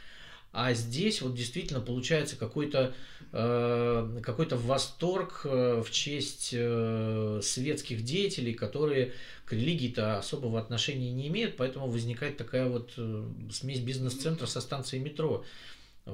[0.52, 2.96] А здесь вот действительно получается какой-то
[3.32, 9.14] э, какой-то восторг в честь светских деятелей, которые
[9.46, 12.94] к религии-то особого отношения не имеют, поэтому возникает такая вот
[13.52, 15.46] смесь бизнес-центра со станцией метро.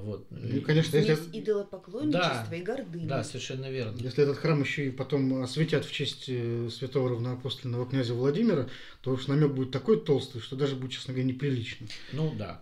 [0.02, 0.28] Вот.
[0.30, 1.40] Ну, конечно, Смесь если...
[1.40, 3.08] идолопоклонничества да, и гордыни.
[3.08, 3.98] Да, совершенно верно.
[4.00, 8.68] Если этот храм еще и потом осветят в честь э, святого равноапостольного князя Владимира,
[9.02, 11.88] то уж намек будет такой толстый, что даже будет, честно говоря, неприлично.
[12.14, 12.62] Ну да.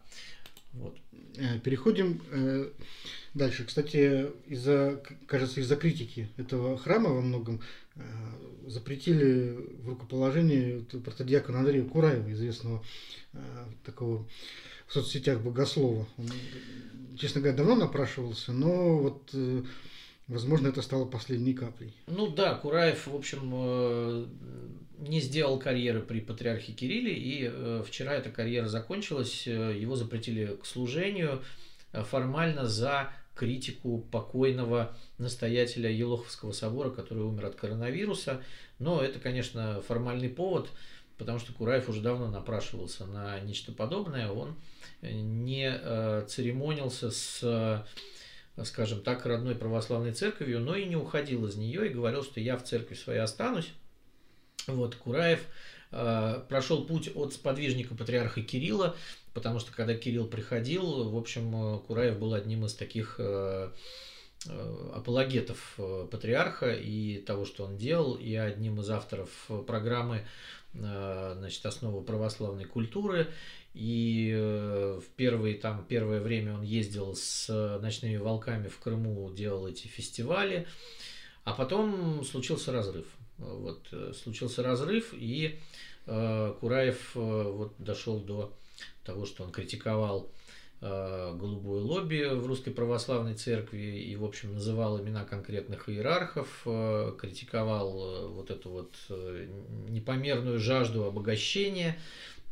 [0.73, 0.95] Вот.
[1.37, 2.69] Э, переходим э,
[3.33, 3.65] дальше.
[3.65, 7.61] Кстати, из-за, кажется, из-за критики этого храма во многом
[7.95, 8.01] э,
[8.67, 12.83] запретили в рукоположении протодиакона Андрея Кураева, известного
[13.83, 14.27] такого
[14.87, 16.07] в соцсетях богослова.
[16.17, 16.29] Он,
[17.17, 19.33] честно говоря, давно напрашивался, но вот
[20.29, 21.93] Возможно, это стало последней каплей.
[22.07, 24.29] Ну да, Кураев, в общем,
[25.07, 30.57] не сделал карьеры при патриархе Кирилле, и э, вчера эта карьера закончилась, э, его запретили
[30.61, 31.41] к служению
[31.91, 38.41] э, формально за критику покойного настоятеля Елоховского собора, который умер от коронавируса.
[38.79, 40.69] Но это, конечно, формальный повод,
[41.23, 44.29] потому что Кураев уже давно напрашивался на нечто подобное.
[44.29, 44.55] Он
[45.01, 47.85] не церемонился с
[48.63, 52.57] скажем так, родной православной церковью, но и не уходил из нее и говорил, что я
[52.57, 53.71] в церкви своей останусь.
[54.67, 55.41] Вот, Кураев
[55.91, 58.95] э, прошел путь от сподвижника патриарха Кирилла,
[59.33, 63.71] потому что когда Кирилл приходил, в общем, э, Кураев был одним из таких э,
[64.45, 69.29] э, апологетов э, патриарха и того, что он делал, и одним из авторов
[69.67, 70.23] программы э,
[70.73, 73.27] значит, основы православной культуры.
[73.73, 77.47] И в первые, там, первое время он ездил с
[77.81, 80.67] ночными волками в Крыму, делал эти фестивали.
[81.43, 83.05] А потом случился разрыв.
[83.37, 85.59] Вот, э, случился разрыв, и
[86.05, 88.53] э, Кураев э, вот, дошел до
[89.03, 90.42] того, что он критиковал э,
[90.81, 98.03] голубое лобби в Русской Православной Церкви и, в общем, называл имена конкретных иерархов, э, критиковал
[98.03, 99.47] э, вот эту вот э,
[99.87, 101.97] непомерную жажду обогащения,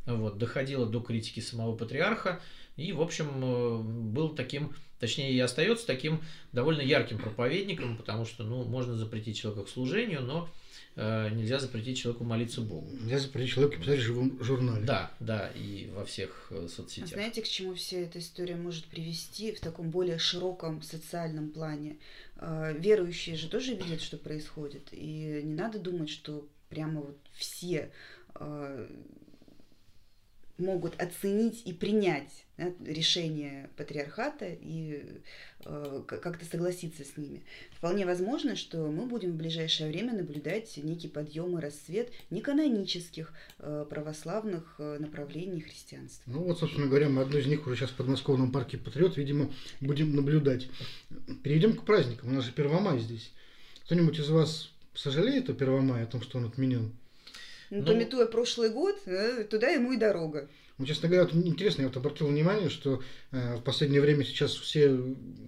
[0.05, 2.39] вот, доходило до критики самого патриарха,
[2.77, 6.21] и, в общем, э, был таким точнее и остается таким
[6.53, 10.60] довольно ярким проповедником, потому что ну, можно запретить человека к служению, но Э,
[10.95, 12.87] нельзя запретить человеку молиться Богу.
[13.01, 14.85] Нельзя запретить человеку писать в живом журнале.
[14.85, 17.11] Да, да, и во всех э, соцсетях.
[17.11, 21.97] А знаете, к чему вся эта история может привести в таком более широком социальном плане?
[22.37, 27.91] Э, верующие же тоже видят, что происходит, и не надо думать, что прямо вот все
[30.57, 35.03] могут оценить и принять да, решение патриархата и
[35.65, 37.43] э, как-то согласиться с ними.
[37.75, 43.85] Вполне возможно, что мы будем в ближайшее время наблюдать некий подъем и расцвет неканонических э,
[43.89, 46.31] православных э, направлений христианства.
[46.31, 49.51] Ну вот, собственно говоря, мы одну из них уже сейчас в подмосковном парке Патриот, видимо,
[49.79, 50.67] будем наблюдать.
[51.43, 52.29] Перейдем к праздникам.
[52.29, 53.31] У нас же Первомай здесь.
[53.85, 56.93] Кто-нибудь из вас сожалеет о Первомае, о том, что он отменен?
[57.71, 60.49] Ну, ну, пометуя прошлый год, э, туда ему и дорога.
[60.81, 64.55] Ну, честно говоря, вот интересно, я вот обратил внимание, что э, в последнее время сейчас
[64.55, 64.97] все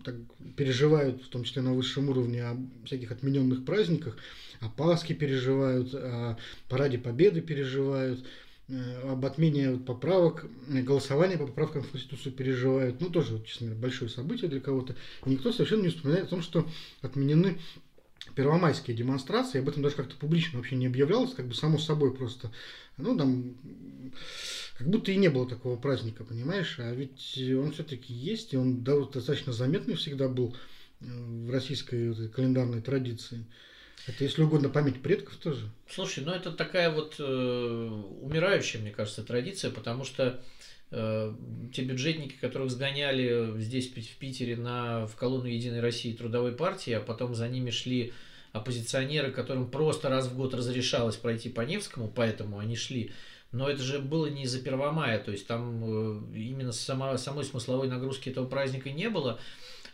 [0.04, 0.14] так
[0.56, 4.16] переживают, в том числе на высшем уровне, о всяких отмененных праздниках,
[4.60, 6.38] о Пасхе переживают, о
[6.70, 8.24] Параде Победы переживают,
[8.68, 13.02] э, об отмене поправок, голосования по поправкам в Конституцию переживают.
[13.02, 14.96] Ну, тоже, честно говоря, большое событие для кого-то.
[15.26, 16.70] И никто совершенно не вспоминает о том, что
[17.02, 17.58] отменены
[18.36, 22.52] первомайские демонстрации, об этом даже как-то публично вообще не объявлялось, как бы само собой просто,
[22.98, 23.56] ну, там,
[24.78, 28.84] как будто и не было такого праздника, понимаешь, а ведь он все-таки есть, и он
[28.84, 30.56] достаточно заметный всегда был
[31.02, 33.46] э, в российской календарной традиции.
[34.06, 35.70] Это, если угодно, память предков тоже.
[35.90, 37.24] Слушай, ну это такая вот э,
[38.22, 40.73] умирающая, мне кажется, традиция, потому что Э,
[41.74, 47.00] те бюджетники, которых сгоняли здесь, в Питере, на, в колонну Единой России Трудовой партии, а
[47.00, 48.14] потом за ними шли
[48.52, 53.12] оппозиционеры, которым просто раз в год разрешалось пройти по Невскому, поэтому они шли.
[53.52, 57.88] Но это же было не из-за Первомая, то есть там э, именно сама, самой смысловой
[57.88, 59.40] нагрузки этого праздника не было.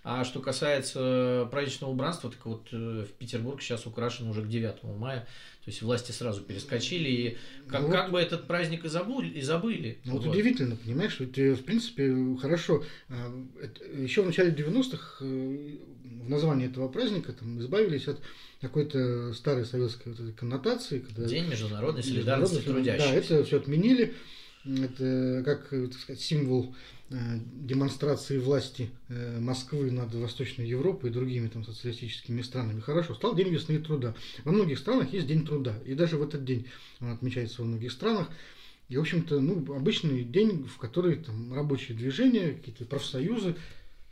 [0.03, 4.83] А что касается праздничного убранства, так вот э, в Петербург сейчас украшен уже к 9
[4.97, 5.27] мая.
[5.65, 9.37] То есть власти сразу перескочили, и как, ну, как бы этот праздник и забыли.
[9.37, 9.99] И забыли.
[10.05, 12.83] Ну, вот, вот удивительно, понимаешь, ведь э, в принципе хорошо.
[13.95, 18.19] Еще в начале 90-х э, в названии этого праздника там, избавились от
[18.61, 20.99] какой-то старой советской вот этой коннотации.
[20.99, 23.09] Когда День международной солидарности трудящихся.
[23.09, 24.15] Да, это все отменили.
[24.65, 26.75] Это как так сказать, символ
[27.11, 32.81] Э, демонстрации власти э, Москвы над Восточной Европой и другими там социалистическими странами.
[32.81, 34.13] Хорошо, стал День весны и труда.
[34.43, 36.67] Во многих странах есть День труда, и даже в этот день
[36.99, 38.29] он отмечается во многих странах.
[38.89, 43.55] И, в общем-то, ну, обычный день, в который там рабочие движения, какие-то профсоюзы,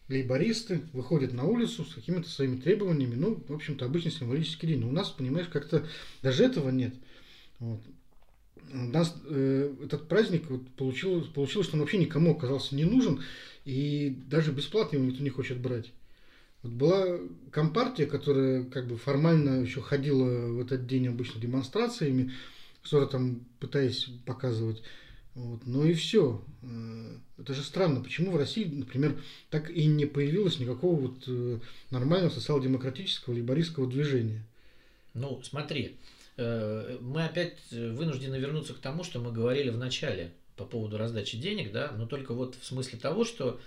[0.10, 3.14] лейбористы выходят на улицу с какими-то своими требованиями.
[3.14, 4.80] Ну, в общем-то, обычный символический день.
[4.80, 5.86] Но у нас, понимаешь, как-то
[6.24, 6.96] даже этого нет.
[7.60, 7.82] Вот
[8.74, 13.22] нас э, этот праздник вот получилось, получилось, что он вообще никому оказался не нужен,
[13.66, 15.92] и даже бесплатно его никто не хочет брать.
[16.64, 17.20] Вот была
[17.52, 22.34] компартия, которая как бы формально еще ходила в этот день обычно демонстрациями,
[22.84, 24.82] что-то там пытаясь показывать
[25.36, 25.62] Вот.
[25.66, 26.44] Ну и все.
[27.38, 31.30] Это же странно, почему в России, например, так и не появилось никакого вот
[31.92, 34.44] нормального социал-демократического либористского движения.
[35.14, 35.98] Ну, смотри,
[36.38, 41.72] мы опять вынуждены вернуться к тому, что мы говорили в начале по поводу раздачи денег,
[41.72, 43.60] да, но только вот в смысле того, что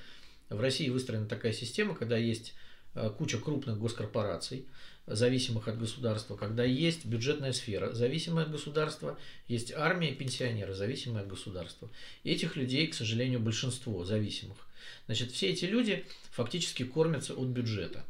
[0.49, 2.55] в России выстроена такая система, когда есть
[3.19, 4.67] куча крупных госкорпораций,
[5.07, 11.29] зависимых от государства, когда есть бюджетная сфера, зависимая от государства, есть армия пенсионеры, зависимые от
[11.29, 11.91] государства.
[12.23, 14.57] И этих людей, к сожалению, большинство зависимых.
[15.07, 18.05] Значит, все эти люди фактически кормятся от бюджета.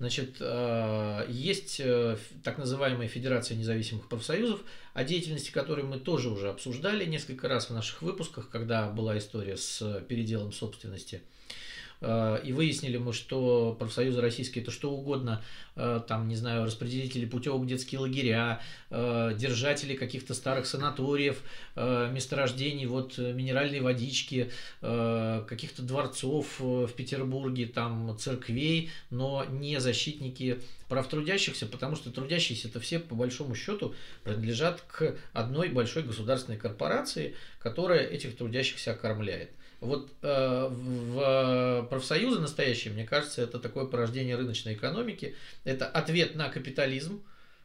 [0.00, 4.62] Значит, э, есть э, так называемая Федерация независимых профсоюзов,
[4.94, 9.58] о деятельности которой мы тоже уже обсуждали несколько раз в наших выпусках, когда была история
[9.58, 11.69] с переделом собственности– Э,
[12.02, 15.42] и выяснили мы, что профсоюзы российские это что угодно,
[15.76, 21.42] э, там, не знаю, распределители путевок детские лагеря, э, держатели каких-то старых санаториев,
[21.76, 31.66] месторождений вот минеральной водички, каких-то дворцов в Петербурге, там, церквей, но не защитники прав трудящихся,
[31.66, 38.06] потому что трудящиеся это все по большому счету принадлежат к одной большой государственной корпорации, которая
[38.06, 39.50] этих трудящихся окормляет.
[39.80, 46.50] Вот э, в профсоюзы настоящие, мне кажется, это такое порождение рыночной экономики, это ответ на
[46.50, 47.22] капитализм,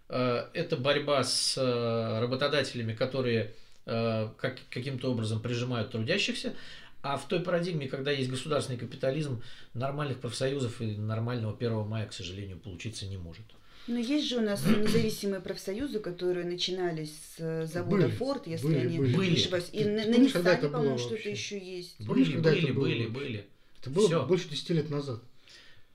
[0.08, 3.54] э, это борьба с э, работодателями, которые
[3.86, 6.54] э, как, каким-то образом прижимают трудящихся,
[7.04, 12.14] а в той парадигме, когда есть государственный капитализм, нормальных профсоюзов и нормального 1 мая, к
[12.14, 13.46] сожалению, получиться не может.
[13.88, 18.68] Но есть же у нас независимые профсоюзы, которые начинались с э, завода были, Форд, если
[18.68, 19.32] были, они были.
[19.32, 19.70] не ошибаюсь.
[19.74, 21.96] И на, на Ниссане, по-моему, что-то еще есть.
[22.00, 23.46] Были, были, были, были.
[23.82, 24.26] Это было все.
[24.26, 25.22] больше 10 лет назад.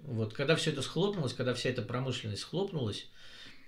[0.01, 3.09] Вот, когда все это схлопнулось, когда вся эта промышленность схлопнулась,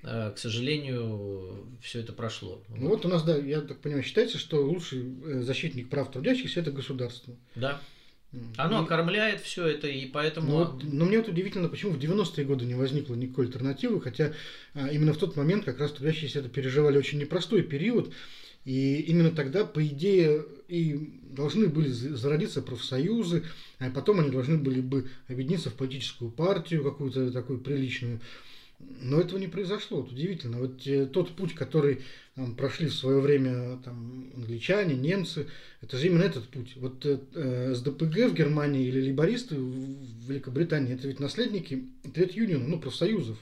[0.04, 2.62] э, к сожалению, все это прошло.
[2.68, 2.96] Ну вот.
[2.96, 6.70] вот у нас, да, я так понимаю, считается, что лучший э, защитник прав трудящихся это
[6.70, 7.35] государство.
[7.56, 7.80] Да.
[8.57, 8.85] Оно и...
[8.85, 10.49] окормляет все это, и поэтому...
[10.49, 14.33] Но, вот, но мне вот удивительно, почему в 90-е годы не возникло никакой альтернативы, хотя
[14.75, 18.12] а, именно в тот момент как раз трудящиеся это переживали очень непростой период,
[18.64, 23.45] и именно тогда, по идее, и должны были зародиться профсоюзы,
[23.79, 28.21] а потом они должны были бы объединиться в политическую партию какую-то такую приличную.
[28.79, 30.03] Но этого не произошло.
[30.03, 30.59] Вот удивительно.
[30.59, 32.03] Вот э, тот путь, который
[32.35, 35.49] там, прошли в свое время там, англичане, немцы,
[35.83, 36.75] это же именно этот путь.
[36.77, 42.81] Вот э, СДПГ в Германии или либористы в Великобритании, это ведь наследники Тред Юниона, ну,
[42.81, 43.37] профсоюзов,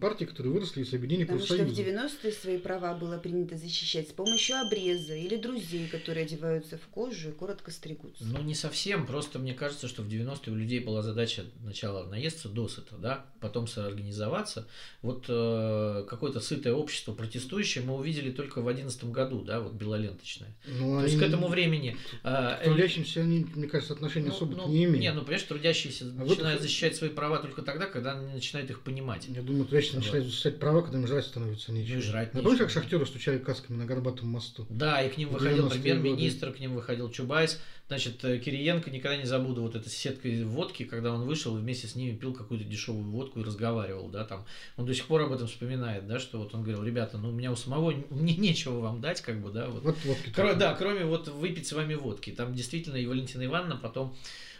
[0.00, 1.68] партии, которые выросли из объединения Потому профсоюзов.
[1.68, 6.24] Потому что в 90-е свои права было принято защищать с помощью обреза или друзей, которые
[6.24, 8.24] одеваются в кожу и коротко стригутся.
[8.24, 12.48] Ну, не совсем, просто мне кажется, что в 90-е у людей была задача сначала наесться
[12.48, 14.66] досыта, да, потом соорганизоваться.
[15.02, 20.54] Вот э, какое-то сытое общество протестующее мы увидели только в 2011 году, да, вот белоленточное.
[20.66, 21.96] Ну, То есть к этому времени...
[22.22, 25.00] К трудящимся они, мне кажется, отношения ну, особо ну, не имеют.
[25.00, 26.62] Не, ну, понимаешь, трудящиеся а начинают вот...
[26.62, 29.26] защищать свои права только тогда, когда они начинают их понимать.
[29.28, 30.04] Я думаю, трудящиеся вот.
[30.04, 31.96] начинают защищать права, когда им жрать становится нечего.
[31.96, 34.66] Ну, жрать ну, помнишь, как шахтеры стучали касками на Горбатом мосту?
[34.68, 37.60] Да, и к ним выходил премьер-министр, к ним выходил Чубайс.
[37.88, 41.86] Значит, э, Кириенко, никогда не забуду вот эта сетка водки, когда он вышел и вместе
[41.86, 44.44] с ними пил какую-то дешевую водку и разговаривал, да, там.
[44.76, 47.32] Он до сих пор об этом вспоминает, да, что вот он говорил, ребята, ну у
[47.32, 49.82] меня у самого, мне нечего вам дать, как бы, да, вот.
[49.82, 50.30] Вот водки.
[50.30, 52.30] Кро- да, кроме вот выпить с вами водки.
[52.30, 54.16] Там действительно и Валентина Ивановна потом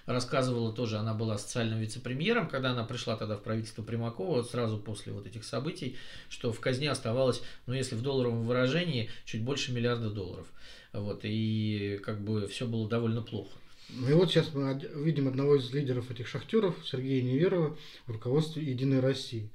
[0.06, 5.12] рассказывала тоже, она была социальным вице-премьером, когда она пришла тогда в правительство Примакова, сразу после
[5.12, 5.96] вот этих событий,
[6.28, 10.46] что в казне оставалось, ну если в долларовом выражении, чуть больше миллиарда долларов.
[10.92, 13.50] Вот, и как бы все было довольно плохо.
[13.90, 18.64] Ну и вот сейчас мы видим одного из лидеров этих шахтеров, Сергея Неверова, в руководстве
[18.64, 19.50] Единой России.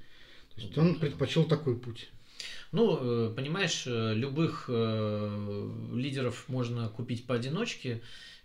[0.54, 2.10] То есть он предпочел такой путь.
[2.72, 8.00] Ну, э, понимаешь, э, любых э, лидеров можно купить поодиночке,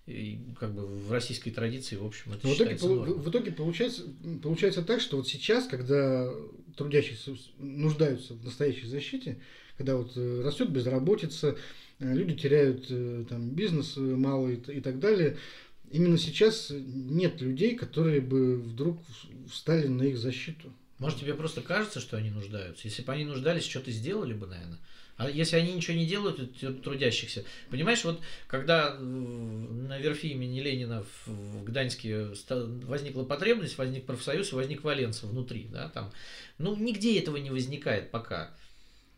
[0.06, 4.04] и как бы в российской традиции, в общем, это в итоге, в итоге получается,
[4.44, 6.30] получается так, что вот сейчас, когда
[6.76, 9.38] трудящиеся нуждаются в настоящей защите,
[9.78, 11.58] когда вот растет безработица,
[12.00, 12.88] люди теряют
[13.28, 15.38] там бизнес малый и так далее,
[15.92, 19.00] именно сейчас нет людей, которые бы вдруг
[19.50, 20.74] встали на их защиту.
[21.00, 22.88] Может, тебе просто кажется, что они нуждаются?
[22.88, 24.80] Если бы они нуждались, что-то сделали бы, наверное.
[25.18, 27.44] А если они ничего не делают, трудящихся.
[27.72, 35.26] Понимаешь, вот когда на верфи имени Ленина в Гданьске возникла потребность, возник профсоюз, возник Валенца
[35.26, 36.12] внутри, да, там,
[36.60, 38.52] ну, нигде этого не возникает пока.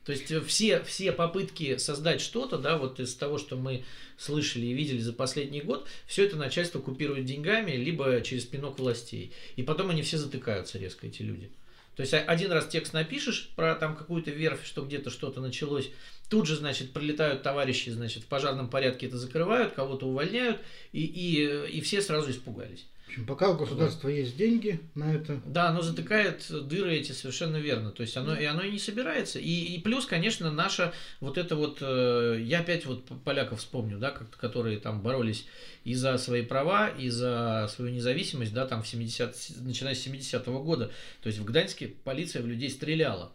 [0.06, 3.84] То есть все, все попытки создать что-то, да, вот из того, что мы
[4.18, 9.34] слышали и видели за последний год, все это начальство купирует деньгами, либо через пинок властей.
[9.58, 11.52] И потом они все затыкаются резко, эти люди.
[12.00, 15.92] То есть один раз текст напишешь про там какую-то верфь, что где-то что-то началось,
[16.30, 20.62] тут же, значит, прилетают товарищи, значит, в пожарном порядке это закрывают, кого-то увольняют,
[20.94, 22.86] и, и, и все сразу испугались.
[23.10, 24.14] В общем, пока у государства вот.
[24.14, 25.42] есть деньги на это.
[25.44, 27.90] Да, оно затыкает дыры эти совершенно верно.
[27.90, 29.40] То есть оно, и оно и не собирается.
[29.40, 34.12] И, и плюс, конечно, наша вот это вот, э, я опять вот поляков вспомню, да,
[34.12, 35.48] как, которые там боролись
[35.86, 40.62] и за свои права, и за свою независимость, да, там в 70, начиная с 70-го
[40.62, 40.92] года.
[41.24, 43.32] То есть в Гданьске полиция в людей стреляла.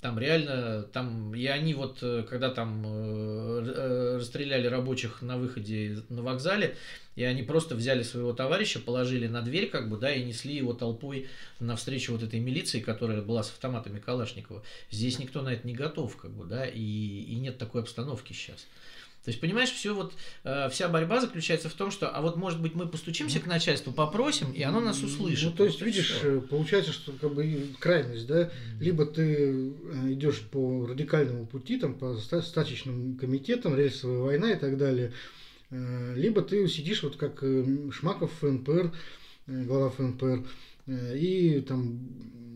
[0.00, 5.98] Там реально, там, и они вот, э, когда там э, э, расстреляли рабочих на выходе
[6.10, 6.76] на вокзале,
[7.16, 10.74] и они просто взяли своего товарища, положили на дверь, как бы, да, и несли его
[10.74, 11.28] толпой
[11.60, 14.62] навстречу вот этой милиции, которая была с автоматами Калашникова.
[14.90, 18.66] Здесь никто на это не готов, как бы, да, и, и нет такой обстановки сейчас.
[19.26, 20.14] То есть, понимаешь, все вот,
[20.44, 23.92] э, вся борьба заключается в том, что, а вот, может быть, мы постучимся к начальству,
[23.92, 25.50] попросим, и оно нас услышит.
[25.50, 26.36] Ну, то есть, вот видишь, все.
[26.36, 31.94] Э, получается, что как бы крайность, да, либо ты э, идешь по радикальному пути, там,
[31.94, 35.12] по стачечным комитетам, рельсовая война и так далее,
[35.70, 37.42] э, либо ты сидишь вот как
[37.90, 38.92] Шмаков ФНПР,
[39.48, 40.46] глава ФНПР,
[40.86, 41.98] и там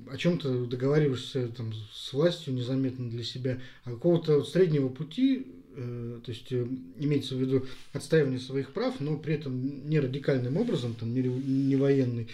[0.08, 6.30] о чем-то договариваешься там, с властью незаметно для себя, а какого-то вот среднего пути то
[6.30, 6.66] есть э,
[6.98, 11.76] имеется в виду отстаивание своих прав, но при этом не радикальным образом, там, не, не
[11.76, 12.28] военный,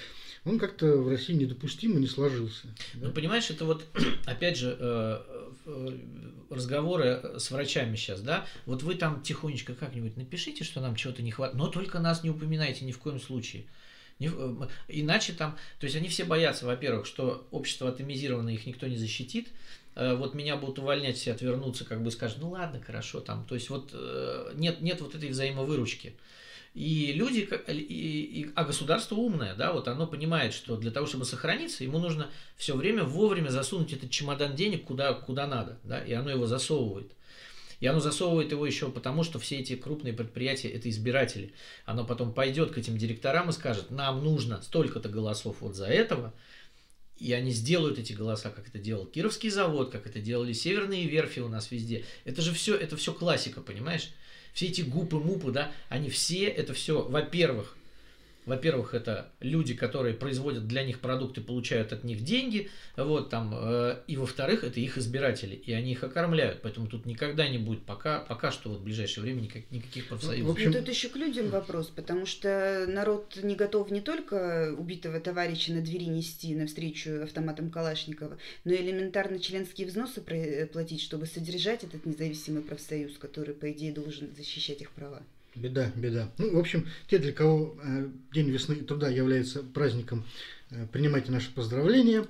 [0.45, 2.69] он как-то в России недопустимо не сложился.
[2.95, 3.09] Да?
[3.09, 3.85] Ну, понимаешь, это вот,
[4.27, 5.19] опять же, э,
[6.49, 11.31] разговоры с врачами сейчас, да, вот вы там тихонечко как-нибудь напишите, что нам чего-то не
[11.31, 13.65] хватает, но только нас не упоминайте ни в коем случае.
[14.89, 19.49] Иначе там, то есть они все боятся, во-первых, что общество атомизировано, их никто не защитит,
[19.97, 23.55] Э, вот меня будут увольнять, все отвернутся, как бы скажут, ну ладно, хорошо, там, то
[23.55, 26.15] есть вот э, нет, нет вот этой взаимовыручки.
[26.75, 31.25] И люди, и, и, а государство умное, да, вот оно понимает, что для того, чтобы
[31.25, 36.13] сохраниться, ему нужно все время вовремя засунуть этот чемодан денег куда, куда надо, да, и
[36.13, 37.16] оно его засовывает.
[37.81, 41.53] И оно засовывает его еще потому, что все эти крупные предприятия– это избиратели.
[41.85, 46.33] Оно потом пойдет к этим директорам и скажет, нам нужно столько-то голосов вот за этого,
[47.19, 51.41] и они сделают эти голоса, как это делал Кировский завод, как это делали северные верфи
[51.41, 52.05] у нас везде.
[52.25, 54.11] Это же все, это все классика, понимаешь?
[54.53, 57.76] Все эти гупы, мупы, да, они все, это все, во-первых,
[58.47, 63.99] во-первых, это люди, которые производят для них продукты, получают от них деньги, вот там, э,
[64.07, 68.21] и во-вторых, это их избиратели, и они их окормляют, поэтому тут никогда не будет, пока,
[68.21, 70.39] пока что вот в ближайшее время никак, никаких профсоюзов.
[70.39, 70.71] Ну, в общем...
[70.71, 75.73] Ну, тут еще к людям вопрос, потому что народ не готов не только убитого товарища
[75.73, 80.23] на двери нести навстречу автоматам Калашникова, но и элементарно членские взносы
[80.73, 85.23] платить, чтобы содержать этот независимый профсоюз, который, по идее, должен защищать их права.
[85.57, 86.31] Беда, беда.
[86.37, 90.25] Ну, в общем, те, для кого э, День весны и труда является праздником,
[90.71, 92.27] э, принимайте наши поздравления.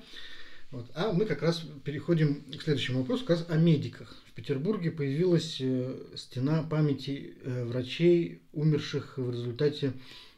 [0.71, 0.89] Вот.
[0.95, 4.15] А мы как раз переходим к следующему вопросу, как раз о медиках.
[4.29, 9.93] В Петербурге появилась э, стена памяти врачей, умерших в результате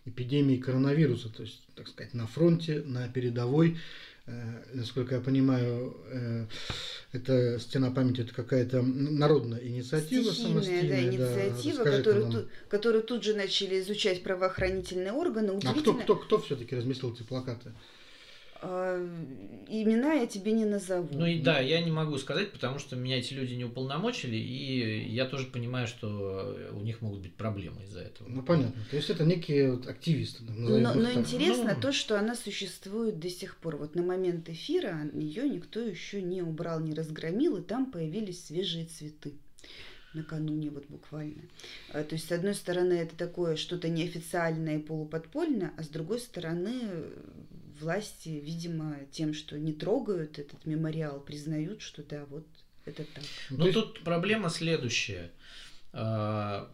[0.06, 3.76] эпидемии коронавируса, то есть, так сказать, на фронте, на передовой.
[4.28, 6.44] Э, насколько я понимаю, э,
[7.12, 11.02] это стена памяти это какая-то народная инициатива Стихийная, самостийная.
[11.02, 15.58] Да, инициатива, да, которую, ту, которую тут же начали изучать правоохранительные органы.
[15.64, 17.72] А кто, кто, кто все-таки разместил эти плакаты?
[18.60, 18.96] А,
[19.68, 21.08] имена я тебе не назову.
[21.12, 25.08] Ну и да, я не могу сказать, потому что меня эти люди не уполномочили, и
[25.08, 28.28] я тоже понимаю, что у них могут быть проблемы из-за этого.
[28.28, 28.82] Ну понятно.
[28.90, 30.42] То есть это некие вот активисты.
[30.42, 31.80] Но, но интересно ну...
[31.80, 33.76] то, что она существует до сих пор.
[33.76, 38.86] Вот на момент эфира ее никто еще не убрал, не разгромил, и там появились свежие
[38.86, 39.34] цветы
[40.14, 41.42] накануне вот буквально.
[41.92, 46.18] А, то есть, с одной стороны, это такое что-то неофициальное и полуподпольное, а с другой
[46.18, 46.72] стороны,
[47.80, 52.46] власти, видимо, тем, что не трогают этот мемориал, признают, что да, вот
[52.84, 53.24] это так.
[53.50, 53.74] Ну, есть...
[53.74, 55.30] тут проблема следующая.
[55.92, 56.70] А,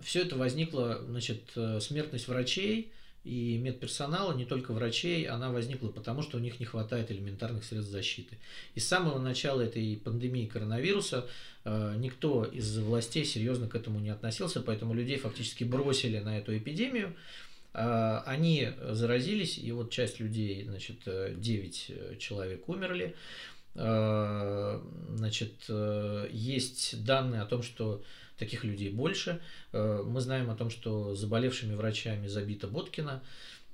[0.00, 2.92] Все это возникло, значит, э, смертность врачей
[3.24, 7.92] и медперсонала, не только врачей, она возникла потому, что у них не хватает элементарных средств
[7.92, 8.38] защиты.
[8.74, 11.28] И с самого начала этой пандемии коронавируса
[11.64, 16.56] э, никто из властей серьезно к этому не относился, поэтому людей фактически бросили на эту
[16.56, 17.14] эпидемию.
[17.74, 23.16] А, они заразились, и вот часть людей, значит, 9 э, человек умерли.
[23.74, 28.02] А, значит, э, есть данные о том, что
[28.38, 29.40] таких людей больше.
[29.72, 33.22] Э, мы знаем о том, что заболевшими врачами забита Боткина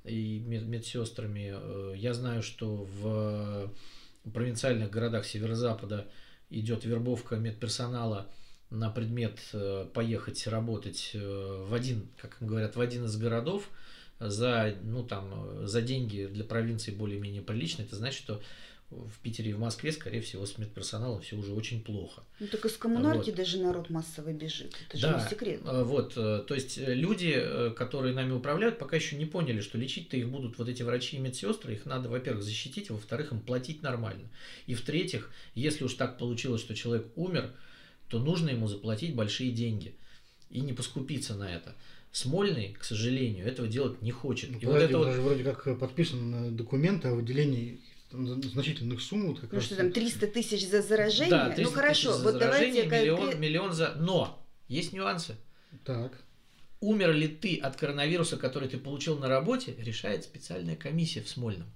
[0.05, 1.97] и медсестрами.
[1.97, 3.73] Я знаю, что в
[4.33, 6.07] провинциальных городах северо-запада
[6.51, 8.29] идет вербовка медперсонала
[8.71, 9.39] на предмет
[9.93, 13.69] поехать работать в один, как говорят, в один из городов
[14.21, 18.41] за, ну, там, за деньги для провинции более-менее прилично, это значит, что
[18.91, 22.23] в Питере и в Москве, скорее всего, с медперсоналом все уже очень плохо.
[22.41, 23.35] Ну так из коммунарки Вот.
[23.35, 24.75] даже народ массово бежит.
[24.89, 25.61] Это же Да, не секрет.
[25.63, 29.61] э, Вот, э, то есть э, люди, э, которые нами управляют, пока еще не поняли,
[29.61, 33.41] что лечить-то их будут вот эти врачи и медсестры, их надо, во-первых, защитить, во-вторых, им
[33.41, 34.27] платить нормально.
[34.67, 37.53] И в-третьих, если уж так получилось, что человек умер,
[38.09, 39.95] то нужно ему заплатить большие деньги
[40.49, 41.75] и не поскупиться на это.
[42.13, 44.51] Смольный, к сожалению, этого делать не хочет.
[44.51, 47.81] Ну, И вот это вот даже вроде как подписан документ о выделении
[48.11, 49.29] значительных сумм.
[49.29, 51.31] Вот как Ну раз что там, 300 тысяч за заражение?
[51.31, 52.73] Да, ну 300 хорошо, тысяч за вот давайте...
[52.73, 53.95] заражение, как- миллион, миллион за...
[53.99, 55.37] Но есть нюансы.
[55.85, 56.13] Так.
[56.81, 61.69] Умер ли ты от коронавируса, который ты получил на работе, решает специальная комиссия в Смольном.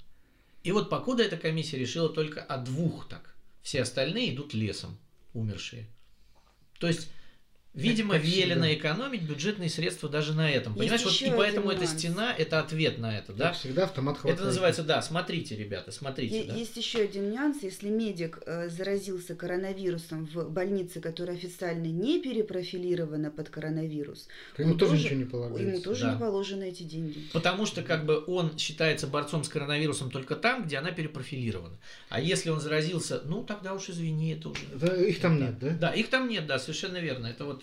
[0.63, 3.35] И вот покуда эта комиссия решила только о двух так.
[3.63, 4.97] Все остальные идут лесом,
[5.35, 5.87] умершие.
[6.79, 7.09] То есть,
[7.75, 8.47] видимо, как всегда.
[8.47, 10.73] велено экономить бюджетные средства даже на этом.
[10.75, 11.99] Есть Понимаешь, вот и поэтому эта нюанс.
[11.99, 13.53] стена это ответ на это, Как да?
[13.53, 14.39] всегда автомат хватает.
[14.39, 16.41] Это называется, да, смотрите, ребята, смотрите.
[16.41, 16.55] Е- да.
[16.55, 17.63] Есть еще один нюанс.
[17.63, 24.79] Если медик э, заразился коронавирусом в больнице, которая официально не перепрофилирована под коронавирус, Ему он
[24.79, 25.73] тоже тоже- ничего не полагается.
[25.73, 26.13] ему тоже Да.
[26.15, 27.21] не положены эти деньги.
[27.33, 31.79] Потому что как бы он считается борцом с коронавирусом только там, где она перепрофилирована.
[32.09, 34.61] А если он заразился, ну тогда уж извини, это уже...
[34.75, 35.47] Да, их там Да.
[35.47, 35.71] нет, да?
[35.71, 37.27] Да, их там нет, да, совершенно верно.
[37.27, 37.62] Это вот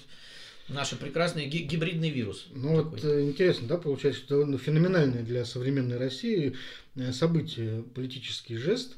[0.68, 2.47] наш прекрасный ги- гибридный вирус.
[2.52, 3.22] Ну вот такой.
[3.22, 6.56] э, интересно, да, получается, что феноменальное для современной России
[6.95, 8.95] э, событие, политический жест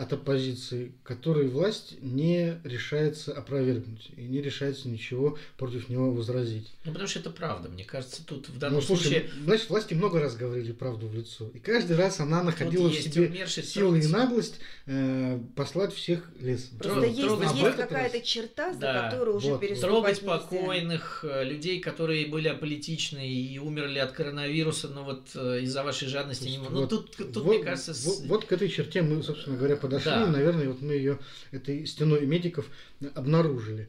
[0.00, 6.68] от оппозиции, который власть не решается опровергнуть и не решается ничего против него возразить.
[6.84, 9.30] Ну, потому что это правда, мне кажется, тут в данном Ну, слушай, случае...
[9.38, 11.48] ну, значит, власти много раз говорили правду в лицо.
[11.54, 16.78] И каждый раз она находила в есть себе силы и наглость э, послать всех лесом.
[16.78, 18.26] Просто Трог- есть, трогать есть какая-то раз.
[18.26, 19.60] черта, за Да, которую уже вот.
[19.60, 20.38] переступать Трогать нельзя.
[20.38, 26.08] покойных э, людей, которые были аполитичны и умерли от коронавируса, но вот э, из-за вашей
[26.08, 26.72] жадности не могут.
[26.72, 29.56] Ну, Вот- тут, тут вот, мне кажется, с- вот, вот к этой черте мы, собственно
[29.56, 30.26] говоря, подошли, Да.
[30.26, 31.18] и, наверное, вот мы ее
[31.52, 32.66] этой стеной медиков
[33.14, 33.88] обнаружили.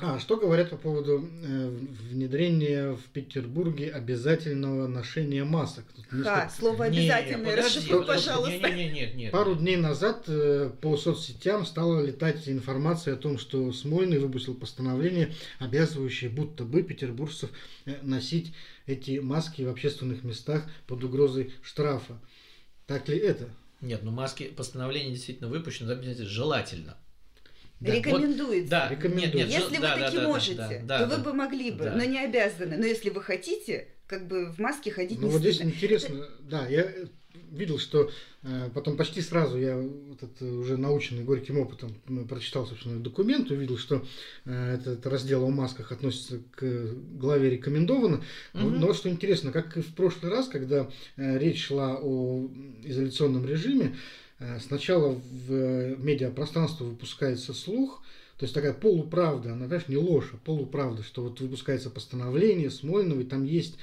[0.00, 1.68] А что говорят по поводу э,
[2.10, 5.84] внедрения в Петербурге обязательного ношения масок?
[5.94, 8.70] Тут Ха, несколько- слово Не, обязательное, подожди, расшифруй, подожди, пожалуйста.
[8.70, 9.30] Не, не, не, нет.
[9.32, 15.32] Пару дней назад э, по соцсетям стала летать информация о том, что Смольный выпустил постановление,
[15.60, 17.50] обязывающее будто бы петербуржцев
[17.86, 18.52] э, носить
[18.86, 22.18] эти маски в общественных местах под угрозой штрафа.
[22.88, 23.48] Так ли это?
[23.84, 26.96] Нет, ну маски, постановление действительно выпущено, да, обязательно желательно.
[27.80, 27.94] Да.
[27.94, 28.70] Рекомендуется.
[28.70, 29.24] Да, Рекомендую.
[29.26, 31.22] нет, нет, Если вы да, да, таки да, да, можете, да, то да, вы да.
[31.22, 31.94] бы могли бы, Да.
[31.94, 32.76] но не обязаны.
[32.78, 35.70] Но если вы хотите, как бы в маске ходить Ну не вот здесь стыдно.
[35.70, 36.90] интересно, да, я
[37.52, 38.10] видел, что
[38.42, 43.50] э, потом почти сразу я вот это уже наученный горьким опытом м, прочитал, собственно, документ,
[43.50, 44.04] увидел, что
[44.44, 46.64] э, этот раздел о масках относится к
[47.18, 48.22] главе рекомендовано.
[48.52, 48.80] Но- Мгм.
[48.80, 52.48] Но вот что интересно, как и в прошлый раз, когда э, речь шла о
[52.82, 53.96] изоляционном режиме,
[54.38, 58.02] э, сначала в э, медиапространство выпускается слух,
[58.38, 63.20] то есть такая полуправда, она, знаешь, не ложь, а полуправда, что вот выпускается постановление Смольного,
[63.20, 63.78] и там есть э,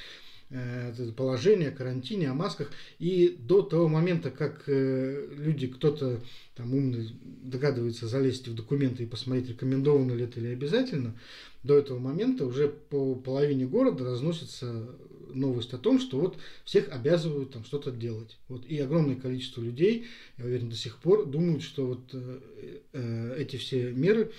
[1.15, 2.71] положение о карантине, о масках.
[2.99, 6.21] И до того момента, как э, люди, кто-то
[6.55, 11.15] там умный догадывается залезть в документы и посмотреть, рекомендовано ли это или обязательно,
[11.63, 14.89] до этого момента уже по половине города разносится
[15.33, 18.37] новость о том, что вот всех обязывают там что-то делать.
[18.47, 20.05] Вот, и огромное количество людей,
[20.37, 22.39] я уверен, до сих пор думают, что вот э,
[22.93, 24.31] э, эти все меры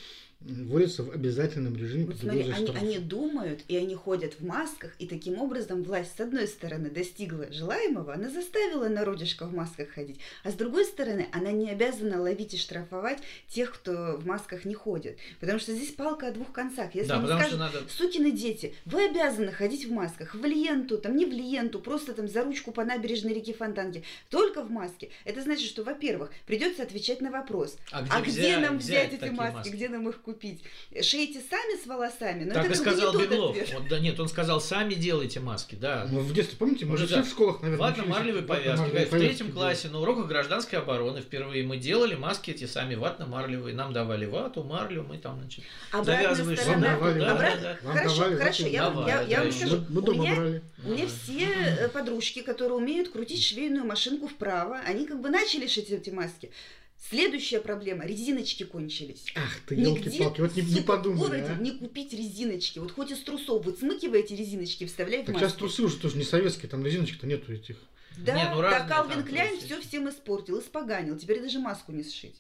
[0.45, 4.93] вводятся в обязательном режиме Вот под смотри, они, они думают, и они ходят в масках,
[4.99, 10.19] и таким образом власть, с одной стороны, достигла желаемого, она заставила народишко в масках ходить,
[10.45, 13.19] а с другой стороны, она не обязана ловить и штрафовать
[13.49, 15.19] тех, кто в масках не ходит.
[15.41, 16.95] Потому что здесь палка о двух концах.
[16.95, 17.89] Если Да, они потому скажут, что надо...
[17.89, 22.29] Сукины дети, вы обязаны ходить в масках, в ленту, там не в ленту, просто там
[22.29, 25.11] за ручку по набережной реки Фонтанки, только в маске.
[25.25, 29.13] Это значит, что, во-первых, придется отвечать на вопрос, А а где, где взять- нам взять,
[29.13, 29.71] эти такие маски, маски?
[29.71, 30.32] где нам их купить?
[31.03, 33.57] Шейте сами с волосами, но так это и сказал Беглов.
[33.73, 36.07] Вот, да нет, он сказал, сами делайте маски, да.
[36.11, 37.23] Ну, в детстве, помните, мы Уже же все да.
[37.23, 38.69] в школах, наверное, Ватно-марлевые повязки.
[38.69, 39.53] ватно-марлевые В повязки третьем делать.
[39.55, 43.75] классе на уроках гражданской обороны впервые мы делали маски эти сами ватно-марлевые.
[43.75, 46.97] Нам давали вату, марлю, мы там, значит, Обратная завязываешь сторона.
[46.97, 47.89] Вам давали, да, Обрат- да, да.
[47.89, 50.23] Вам Хорошо, давали, хорошо, я, Давали, я, я да, вам скажу, Мы, мы у дома
[50.23, 50.63] меня, брали.
[50.85, 55.67] у меня все э, подружки, которые умеют крутить швейную машинку вправо, они как бы начали
[55.67, 56.51] шить эти маски.
[57.09, 59.27] Следующая проблема, резиночки кончились.
[59.35, 61.61] Ах ты, елки-палки, вот не, не в подумали, городе а.
[61.61, 62.79] не купить резиночки.
[62.79, 65.59] Вот хоть из трусов, вот смыкиваете резиночки, вставляете Так в сейчас маски.
[65.59, 67.77] трусы уже тоже не советские, там резиночек-то нету этих.
[68.19, 71.17] Да, Не, ну да Калвин Кляйн все всем испортил, испоганил.
[71.17, 72.37] Теперь даже маску не сшить.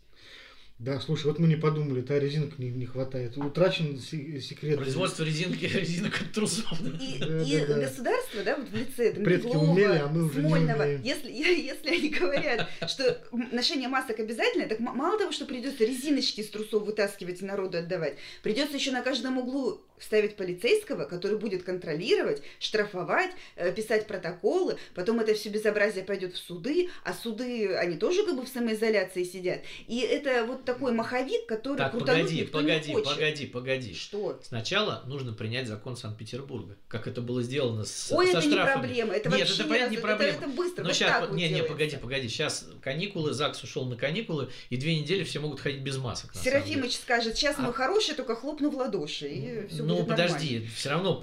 [0.82, 3.36] Да, слушай, вот мы не подумали, да, резинок не, не хватает.
[3.38, 4.78] Утрачен секрет.
[4.78, 6.80] Производство резинки, резинок от трусов.
[6.80, 7.80] И, Да, и да, да.
[7.82, 11.02] государство, да, вот в лице там, Предки Беглова, умели, а мы уже не Смольного, умеем.
[11.02, 13.22] если, если они говорят, что
[13.52, 18.16] ношение масок обязательно, так мало того, что придется резиночки из трусов вытаскивать и народу отдавать,
[18.42, 25.20] придется еще на каждом углу ставить полицейского, который будет контролировать, штрафовать, э, писать протоколы, потом
[25.20, 29.60] это все безобразие пойдет в суды, а суды, они тоже как бы в самоизоляции сидят.
[29.86, 33.94] И это вот такой маховик, который Так, погоди, погоди, не погоди, погоди.
[33.94, 34.38] Что?
[34.42, 38.82] Сначала нужно принять закон Санкт-Петербурга, как это было сделано с, Ой, со это не штрафами.
[38.82, 40.38] проблема, это Нет, вообще это не понятно, не это- проблема.
[40.38, 42.28] Это, быстро, Но вот сейчас, так вот, не, не, погоди, погоди.
[42.28, 46.34] Сейчас каникулы, ЗАГС ушел на каникулы, и две недели все могут ходить без масок.
[46.34, 50.66] Серафимыч скажет, сейчас А- мы хорошие, только хлопну в ладоши, и все Ну, будет подожди,
[50.74, 51.14] все равно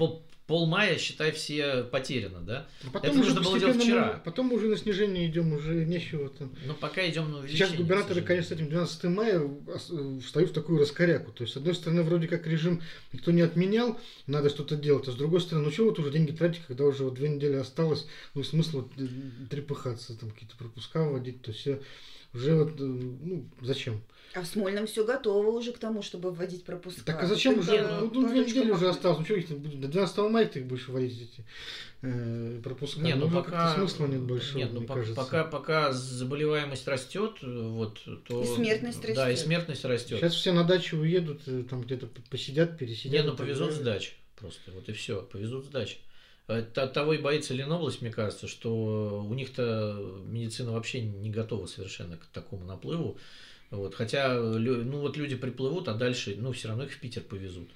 [0.50, 2.68] пол, полмая, считай, все потеряно, да?
[2.86, 4.22] А потом Это уже нужно было делать постепенно мы- вчера.
[4.26, 6.52] Потом уже на снижение идем, уже нечего там.
[6.66, 7.68] Но пока идем на увеличение.
[7.68, 11.32] Сейчас губернаторы, конечно, с этим 12 мая э, встают в такую раскоряку.
[11.32, 12.82] То есть, с одной стороны, вроде как режим
[13.14, 16.32] никто не отменял, надо что-то делать, а с другой стороны, ну чего вот уже деньги
[16.32, 19.08] тратить, когда уже вот две недели осталось, ну смысл вот, э,
[19.50, 21.80] трепыхаться, там какие-то пропуска вводить, то есть э,
[22.34, 24.02] уже вот, э, ну, зачем?
[24.34, 27.04] А в Смольном все готово уже к тому, чтобы вводить пропуска.
[27.04, 27.82] Так а зачем Только уже?
[27.82, 29.82] Ну, Ну, ну, две недели уже осталось, ну что их там будет?
[29.82, 31.44] До 12 мая ты их будешь вводить эти
[32.04, 33.02] э, пропуска.
[33.02, 35.16] Не, ну уже пока смысла нет большого, Нет, ну мне по- кажется.
[35.16, 38.44] пока, пока заболеваемость растет, вот то.
[38.44, 39.46] И смертность Да, и растет.
[39.46, 40.20] смертность растет.
[40.20, 43.12] Сейчас все на дачу уедут, э, там где-то посидят, пересидят.
[43.14, 44.16] Не, и ну повезут с дач.
[44.36, 46.00] Просто вот и все, повезут с дач.
[46.48, 52.18] От того и боится Ленобласть, мне кажется, что у них-то медицина вообще не готова совершенно
[52.18, 53.18] к такому наплыву.
[53.72, 53.96] Вот.
[53.96, 57.70] Хотя, ну вот люди приплывут, а дальше, ну, все равно их в Питер повезут.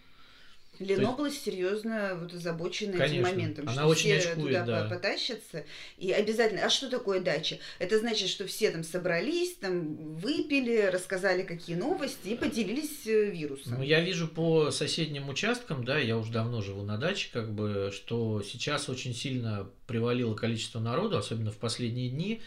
[0.79, 3.29] Ленобласть серьезно вот озабочена этим Конечно.
[3.29, 4.83] моментом, Она что очень все очкует, туда да.
[4.85, 5.65] по- потащатся.
[5.99, 6.65] И обязательно.
[6.65, 7.59] А что такое дача?
[7.77, 13.75] Это значит, что все там собрались, там выпили, рассказали какие новости и поделились э, вирусом.
[13.77, 17.91] Ну, я вижу по соседним участкам, да, я уже давно живу на даче, как бы,
[17.93, 22.41] что сейчас очень сильно привалило количество народу, особенно в последние дни.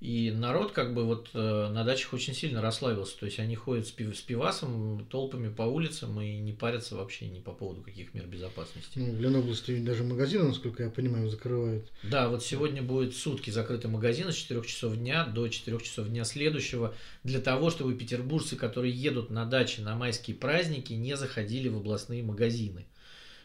[0.00, 3.18] И народ, как бы, вот э, на дачах очень сильно расслабился.
[3.18, 7.28] То есть они ходят с, пив- с пивасом толпами по улицам и не парятся вообще
[7.28, 8.98] ни по поводу каких мер безопасности.
[8.98, 11.92] Ну, в Ленобласти даже магазины, насколько я понимаю, закрывают.
[12.02, 16.24] Да, вот сегодня будет сутки закрыты магазины с 4 часов дня до 4 часов дня
[16.24, 21.76] следующего, для того, чтобы петербуржцы, которые едут на дачи на майские праздники, не заходили в
[21.76, 22.86] областные магазины.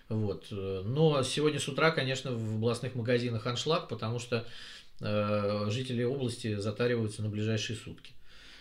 [0.07, 0.47] Вот.
[0.51, 4.45] э, Но сегодня с утра, конечно, в областных магазинах аншлаг, потому что
[4.99, 8.15] жители области затариваются на ближайшие сутки.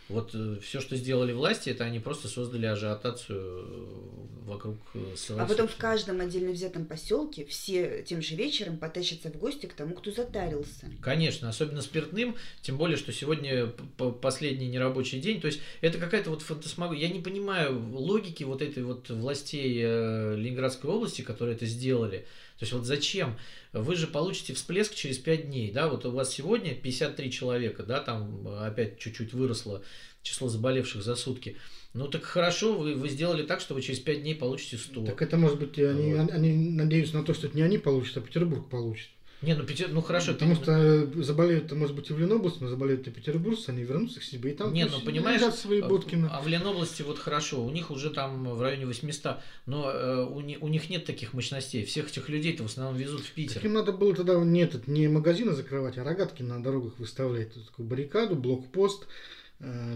[0.09, 5.47] Вот все, что сделали власти, это они просто создали ажиотацию э, вокруг э, своей А
[5.47, 9.95] потом в каждом отдельно взятом поселке все тем же вечером потащатся в гости к тому,
[9.95, 10.91] кто затарился.
[11.01, 13.69] Конечно, особенно спиртным, тем более, что сегодня
[14.21, 15.41] последний нерабочий день.
[15.41, 17.09] То есть это какая-то вот фантасмагория.
[17.09, 22.27] Я не понимаю логики вот этой вот властей э, Ленинградской области, которые это сделали.
[22.59, 23.37] То есть вот зачем?
[23.73, 28.01] Вы же получите всплеск через 5 дней, да, вот у вас сегодня 53 человека, да,
[28.01, 29.83] там опять чуть-чуть выросло
[30.23, 31.57] число заболевших за сутки.
[31.93, 35.05] Ну так хорошо, вы, вы сделали так, что вы через 5 дней получите 100.
[35.05, 36.31] Так это может быть, они, Вот.
[36.31, 39.11] они надеются на то, что это не они получат, а Петербург получит.
[39.43, 40.33] Не, ну, Петер- ну хорошо.
[40.33, 43.83] Потому Петер- что э, заболеют, может быть, и в Ленобласти, но заболеют и петербуржцы, они
[43.83, 46.15] вернутся к себе, и там Не, ну понимаешь, свои будки.
[46.15, 50.25] на- а в Ленобласти вот хорошо, у них уже там в районе 800, но э,
[50.25, 51.85] у, ни- у них нет таких мощностей.
[51.85, 53.67] Всех этих людей-то в основном везут в Так Питер.
[53.67, 57.53] им надо было тогда не, этот, не магазины закрывать, а рогатки на дорогах выставлять.
[57.67, 59.07] Такую баррикаду, блокпост,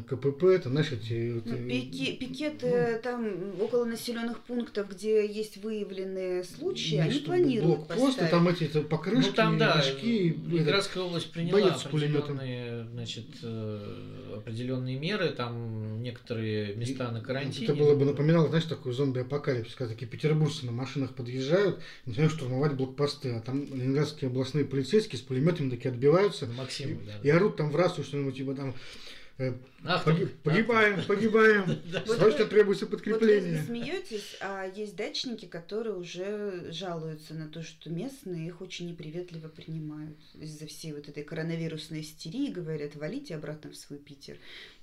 [0.08, 1.42] КПП, это, знаешь, эти...
[1.44, 7.78] Ну, э, пики- пикеты там около населенных пунктов, где есть выявленные случаи, не они планируют
[7.78, 8.30] Блокпосты, поставить.
[8.30, 14.98] там эти это, покрышки, ну там, да, мешки, Ленинградская область приняла определенные, значит, э, определенные
[14.98, 17.66] меры, там некоторые места на карантине.
[17.66, 22.32] Это было бы напоминало, знаешь, такой зомби-апокалипсис, когда такие петербуржцы на машинах подъезжают и начинают
[22.32, 27.12] штурмовать блокпосты, а там ленинградские областные полицейские с пулеметами такие отбиваются Максим, да.
[27.22, 28.72] и орут там в рацию что-нибудь, типа там э,
[29.84, 32.02] Ах, «Поги- там- погибаем, погибаем, Да.
[32.06, 33.62] Вот срочно требуется Вот вы подкрепление.
[33.62, 40.16] смеетесь, а есть дачники, которые уже жалуются на то, что местные их очень неприветливо принимают
[40.34, 44.36] из-за всей вот этой коронавирусной истерии, говорят, валите обратно в свой Питер.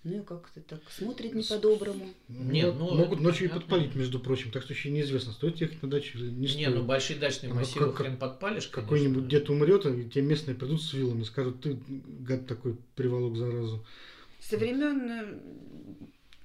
[0.05, 2.07] Ну и как-то так смотрит не по-доброму.
[2.29, 5.83] Нет, Вот ну, могут ночью и подпалить, между прочим, так что еще неизвестно, стоит ехать
[5.83, 6.75] на дачу или не Не, стоит.
[6.75, 10.81] ну большие дачные А массивы как- хрен подпалишь, Какой-нибудь дед умрет, и те местные придут
[10.81, 11.77] с вилами, скажут, ты,
[12.21, 13.85] гад такой, приволок заразу.
[14.49, 15.41] Со времен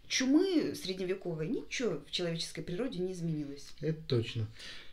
[0.09, 3.66] чумы средневековой ничего в человеческой природе не изменилось.
[3.80, 4.46] Это точно.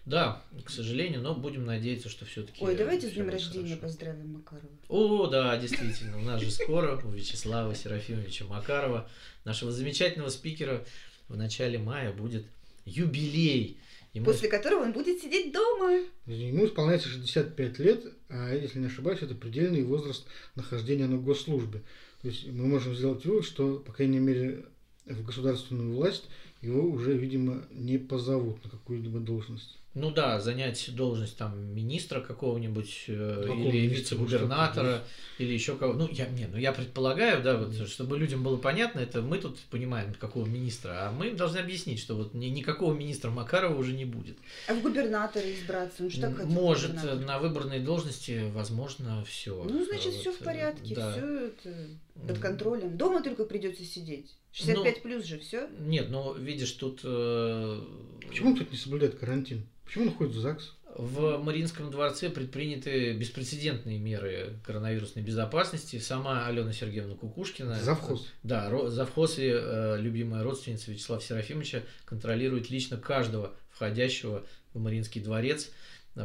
[0.05, 2.63] Да, к сожалению, но будем надеяться, что все-таки.
[2.63, 3.81] Ой, давайте с днем рождения хорошо.
[3.81, 4.69] поздравим Макарова.
[4.89, 6.17] О, да, действительно.
[6.17, 9.09] У нас же скоро у Вячеслава Серафимовича Макарова,
[9.45, 10.85] нашего замечательного спикера,
[11.29, 12.45] в начале мая будет
[12.85, 13.77] юбилей.
[14.13, 14.25] Ему...
[14.25, 16.01] После которого он будет сидеть дома.
[16.25, 21.83] Ему исполняется 65 лет, а если не ошибаюсь, это предельный возраст нахождения на госслужбе.
[22.21, 24.65] То есть мы можем сделать вывод, что, по крайней мере,
[25.05, 26.25] в государственную власть
[26.61, 29.77] его уже, видимо, не позовут на какую-либо должность.
[29.99, 35.03] Ну да, занять должность там министра какого-нибудь э, или вице-губернатора
[35.39, 35.93] или еще кого.
[35.93, 39.57] Ну я не, ну я предполагаю, да, вот, чтобы людям было понятно, это мы тут
[39.71, 44.05] понимаем какого министра, а мы должны объяснить, что вот ни, никакого министра Макарова уже не
[44.05, 44.37] будет.
[44.67, 46.51] А в губернаторы избраться, он что так хотел?
[46.51, 46.93] Может
[47.25, 49.63] на выборной должности, возможно, все.
[49.63, 51.11] Ну значит вот, все в порядке, да.
[51.11, 51.87] все это
[52.27, 52.97] под контролем.
[52.97, 54.35] Дома только придется сидеть.
[54.51, 55.69] 65 ну, плюс же все?
[55.79, 57.01] Нет, ну видишь, тут.
[57.03, 57.81] Э...
[58.27, 59.67] Почему тут не соблюдает карантин?
[59.85, 60.73] Почему он ходит в ЗАГС?
[60.95, 65.99] В Мариинском дворце предприняты беспрецедентные меры коронавирусной безопасности.
[65.99, 72.97] Сама Алена Сергеевна Кукушкина, завхоз, да, завхоз и э, любимая родственница Вячеслава Серафимовича контролирует лично
[72.97, 74.43] каждого входящего
[74.73, 75.69] в Мариинский дворец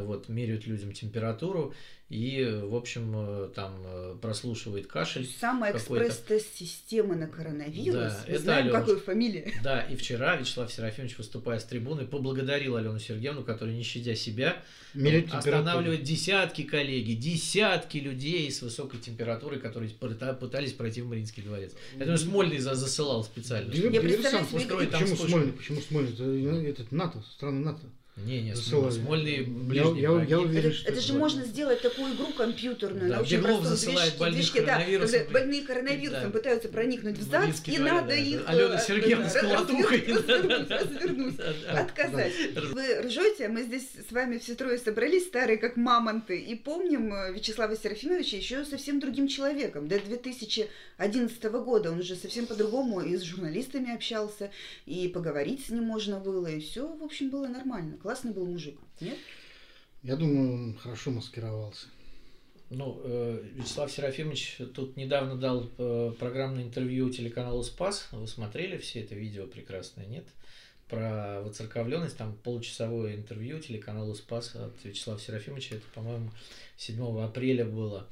[0.01, 1.73] вот, меряют людям температуру
[2.13, 5.27] и, в общем, э, там э, прослушивает кашель.
[5.39, 7.95] Самая экспресс-тест системы на коронавирус.
[7.95, 9.51] Да, Мы это знаем, Алена, какой фамилия.
[9.63, 14.61] Да, и вчера Вячеслав Серафимович, выступая с трибуны, поблагодарил Алену Сергеевну, которая, не щадя себя,
[15.31, 21.71] останавливает десятки коллеги, десятки людей с высокой температурой, которые пытались пройти в Мариинский дворец.
[21.93, 23.73] Я думаю, Смольный засылал специально.
[23.73, 24.87] Я представляю себе...
[24.87, 25.53] Почему Смольный?
[25.53, 26.69] Почему Смольный?
[26.69, 27.87] Это, это НАТО, страна НАТО.
[28.15, 32.13] Не, не, Смольный ближний я, я, я уверен, это, что это же можно сделать такую
[32.13, 35.19] игру компьютерную да, на очень простом засылает больных движке, коронавирусом.
[35.19, 36.29] Да, больные коронавирусом да.
[36.29, 38.43] пытаются проникнуть в ЗАГС, и надо да, их...
[38.45, 40.05] Алена э, Сергеевна с колотухой.
[40.07, 42.33] Развернуть, отказать.
[42.71, 47.33] Вы ржете, мы здесь с вами все трое собрались, старые как мамонты, и помним э,
[47.33, 49.87] Вячеслава Серафимовича еще совсем другим человеком.
[49.87, 54.51] До 2011 года он уже совсем по-другому и с журналистами общался,
[54.85, 57.97] и поговорить с ним можно было, и все, в общем, было нормально.
[58.03, 59.17] Классный был мужик, нет?
[60.01, 61.87] Я думаю, он хорошо маскировался.
[62.69, 68.09] Ну, э, Вячеслав Серафимович тут недавно дал э, программное интервью телеканалу «Спас».
[68.11, 70.25] Вы смотрели все это видео прекрасное, нет?
[70.89, 75.75] Про воцерковленность, там получасовое интервью телеканалу «Спас» от Вячеслава Серафимовича.
[75.75, 76.31] Это, по-моему,
[76.75, 78.09] 7 апреля было.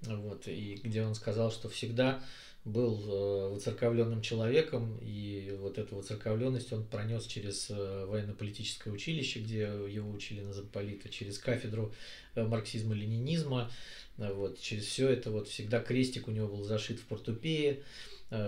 [0.00, 2.20] Вот, и где он сказал, что всегда
[2.64, 9.60] был э, воцерковленным человеком, и вот эту воцерковленность он пронес через э, военно-политическое училище, где
[9.60, 11.92] его учили на замполита, через кафедру
[12.34, 13.70] э, марксизма-ленинизма,
[14.16, 17.82] вот, через все это вот всегда крестик у него был зашит в портупее,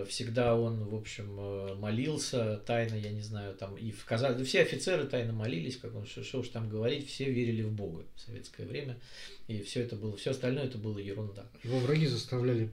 [0.08, 5.04] всегда он, в общем, молился тайно, я не знаю, там и в Казани, все офицеры
[5.04, 8.66] тайно молились, как он, что, что уж там говорить, все верили в Бога в советское
[8.66, 8.98] время.
[9.48, 11.46] И все это было, все остальное это было ерунда.
[11.62, 12.68] Его враги заставляли,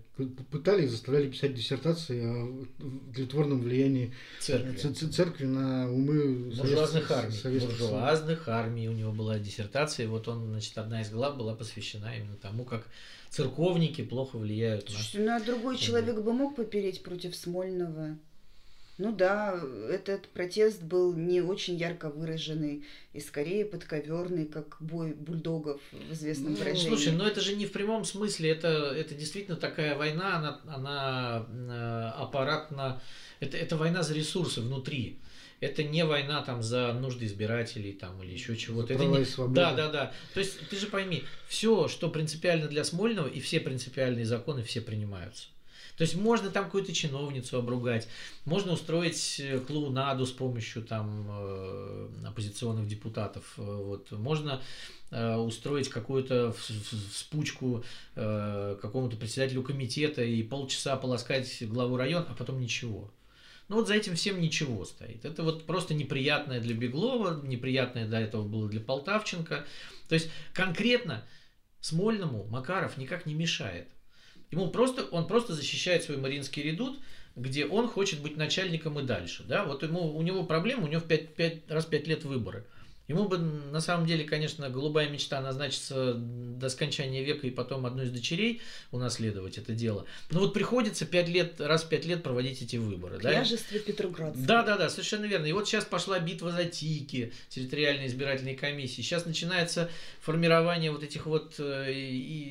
[0.49, 2.65] пытали и заставляли писать диссертации о
[3.11, 7.59] длительном влиянии церкви, церкви на умы буржуазных армий.
[7.59, 12.15] Буржуазных армий у него была диссертация, и вот он, значит, одна из глав была посвящена
[12.17, 12.87] именно тому, как
[13.33, 15.37] церковники плохо влияют Слушайте, на...
[15.37, 18.17] Ну, а другой человек бы мог попереть против Смольного?
[18.99, 19.59] Ну да,
[19.89, 26.51] этот протест был не очень ярко выраженный и скорее подковерный, как бой бульдогов в известном
[26.51, 26.89] ну, выражении.
[26.89, 31.47] Слушай, но это же не в прямом смысле, это, это действительно такая война, она, она
[31.49, 33.01] э, аппаратно,
[33.39, 35.17] это, это война за ресурсы внутри.
[35.63, 38.93] Это не война там за нужды избирателей там или еще чего-то.
[38.93, 39.25] Это не...
[39.53, 40.13] Да, да, да.
[40.33, 44.81] То есть ты же пойми, все, что принципиально для Смольного, и все принципиальные законы, все
[44.81, 45.47] принимаются.
[45.97, 48.07] То есть можно там какую-то чиновницу обругать,
[48.45, 54.61] можно устроить э, клоунаду с помощью там э, оппозиционных депутатов, э, вот, можно
[55.11, 57.83] устроить какую-то вспучку
[58.15, 63.11] какому-то председателю комитета и полчаса полоскать главу района, а потом ничего.
[63.69, 65.25] Ну вот за этим всем ничего стоит.
[65.25, 69.65] Это вот просто неприятное для Беглова, неприятное до этого было для Полтавченко.
[70.09, 71.23] То есть конкретно
[71.79, 73.87] Смольному Макаров никак не мешает.
[74.51, 76.99] Ему просто, он просто защищает свой Мариинский редут,
[77.35, 79.43] где он хочет быть начальником и дальше.
[79.47, 79.65] Да?
[79.65, 82.65] Вот ему, у него проблема, у него в 5, 5, раз в 5 лет выборы.
[83.07, 88.05] Ему бы, на самом деле, конечно, голубая мечта назначиться до скончания века и потом одной
[88.05, 90.05] из дочерей унаследовать это дело.
[90.31, 93.19] Но вот приходится пять лет, раз в пять лет проводить эти выборы.
[93.19, 93.83] Княжество да?
[93.83, 94.45] Петроградское.
[94.45, 95.47] Да, да, да, совершенно верно.
[95.47, 99.01] И вот сейчас пошла битва за ТИКи, территориальные избирательные комиссии.
[99.01, 99.89] Сейчас начинается
[100.21, 101.91] формирование вот этих вот э,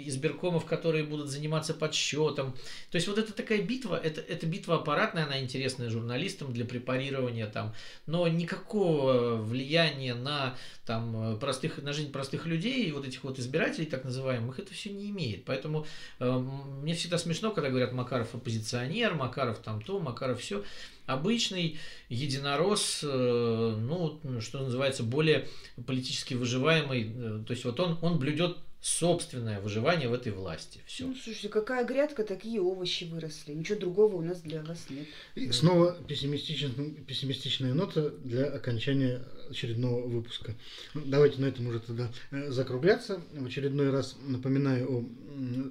[0.06, 2.54] избиркомов, которые будут заниматься подсчетом.
[2.90, 7.46] То есть вот это такая битва, это, это битва аппаратная, она интересная журналистам для препарирования
[7.46, 7.74] там,
[8.04, 10.41] но никакого влияния на
[10.86, 14.90] там, простых, на жизнь простых людей и вот этих вот избирателей так называемых, это все
[14.90, 15.44] не имеет.
[15.44, 15.86] Поэтому
[16.18, 20.64] э, мне всегда смешно, когда говорят Макаров оппозиционер, Макаров там то, Макаров все
[21.06, 21.78] обычный
[22.08, 25.48] единорос, э, ну, что называется, более
[25.86, 27.12] политически выживаемый.
[27.14, 30.80] Э, то есть вот он, он блюдет собственное выживание в этой власти.
[30.86, 31.06] Все.
[31.06, 33.52] Ну, слушайте, какая грядка, такие овощи выросли.
[33.52, 35.06] Ничего другого у нас для вас нет.
[35.36, 36.72] И снова пессимистичная,
[37.06, 40.56] пессимистичная нота для окончания очередного выпуска.
[40.94, 43.22] Ну, давайте на этом уже тогда э, закругляться.
[43.32, 45.04] В очередной раз напоминаю о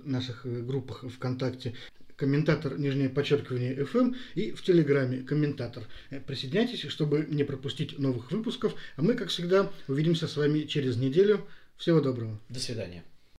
[0.06, 1.76] наших группах ВКонтакте
[2.16, 5.84] комментатор, нижнее подчеркивание FM и в Телеграме комментатор.
[6.12, 8.76] Э, присоединяйтесь, чтобы не пропустить новых выпусков.
[8.96, 11.46] А мы, как всегда, увидимся с вами через неделю.
[11.82, 12.40] Всего доброго.
[12.48, 13.04] До свидания.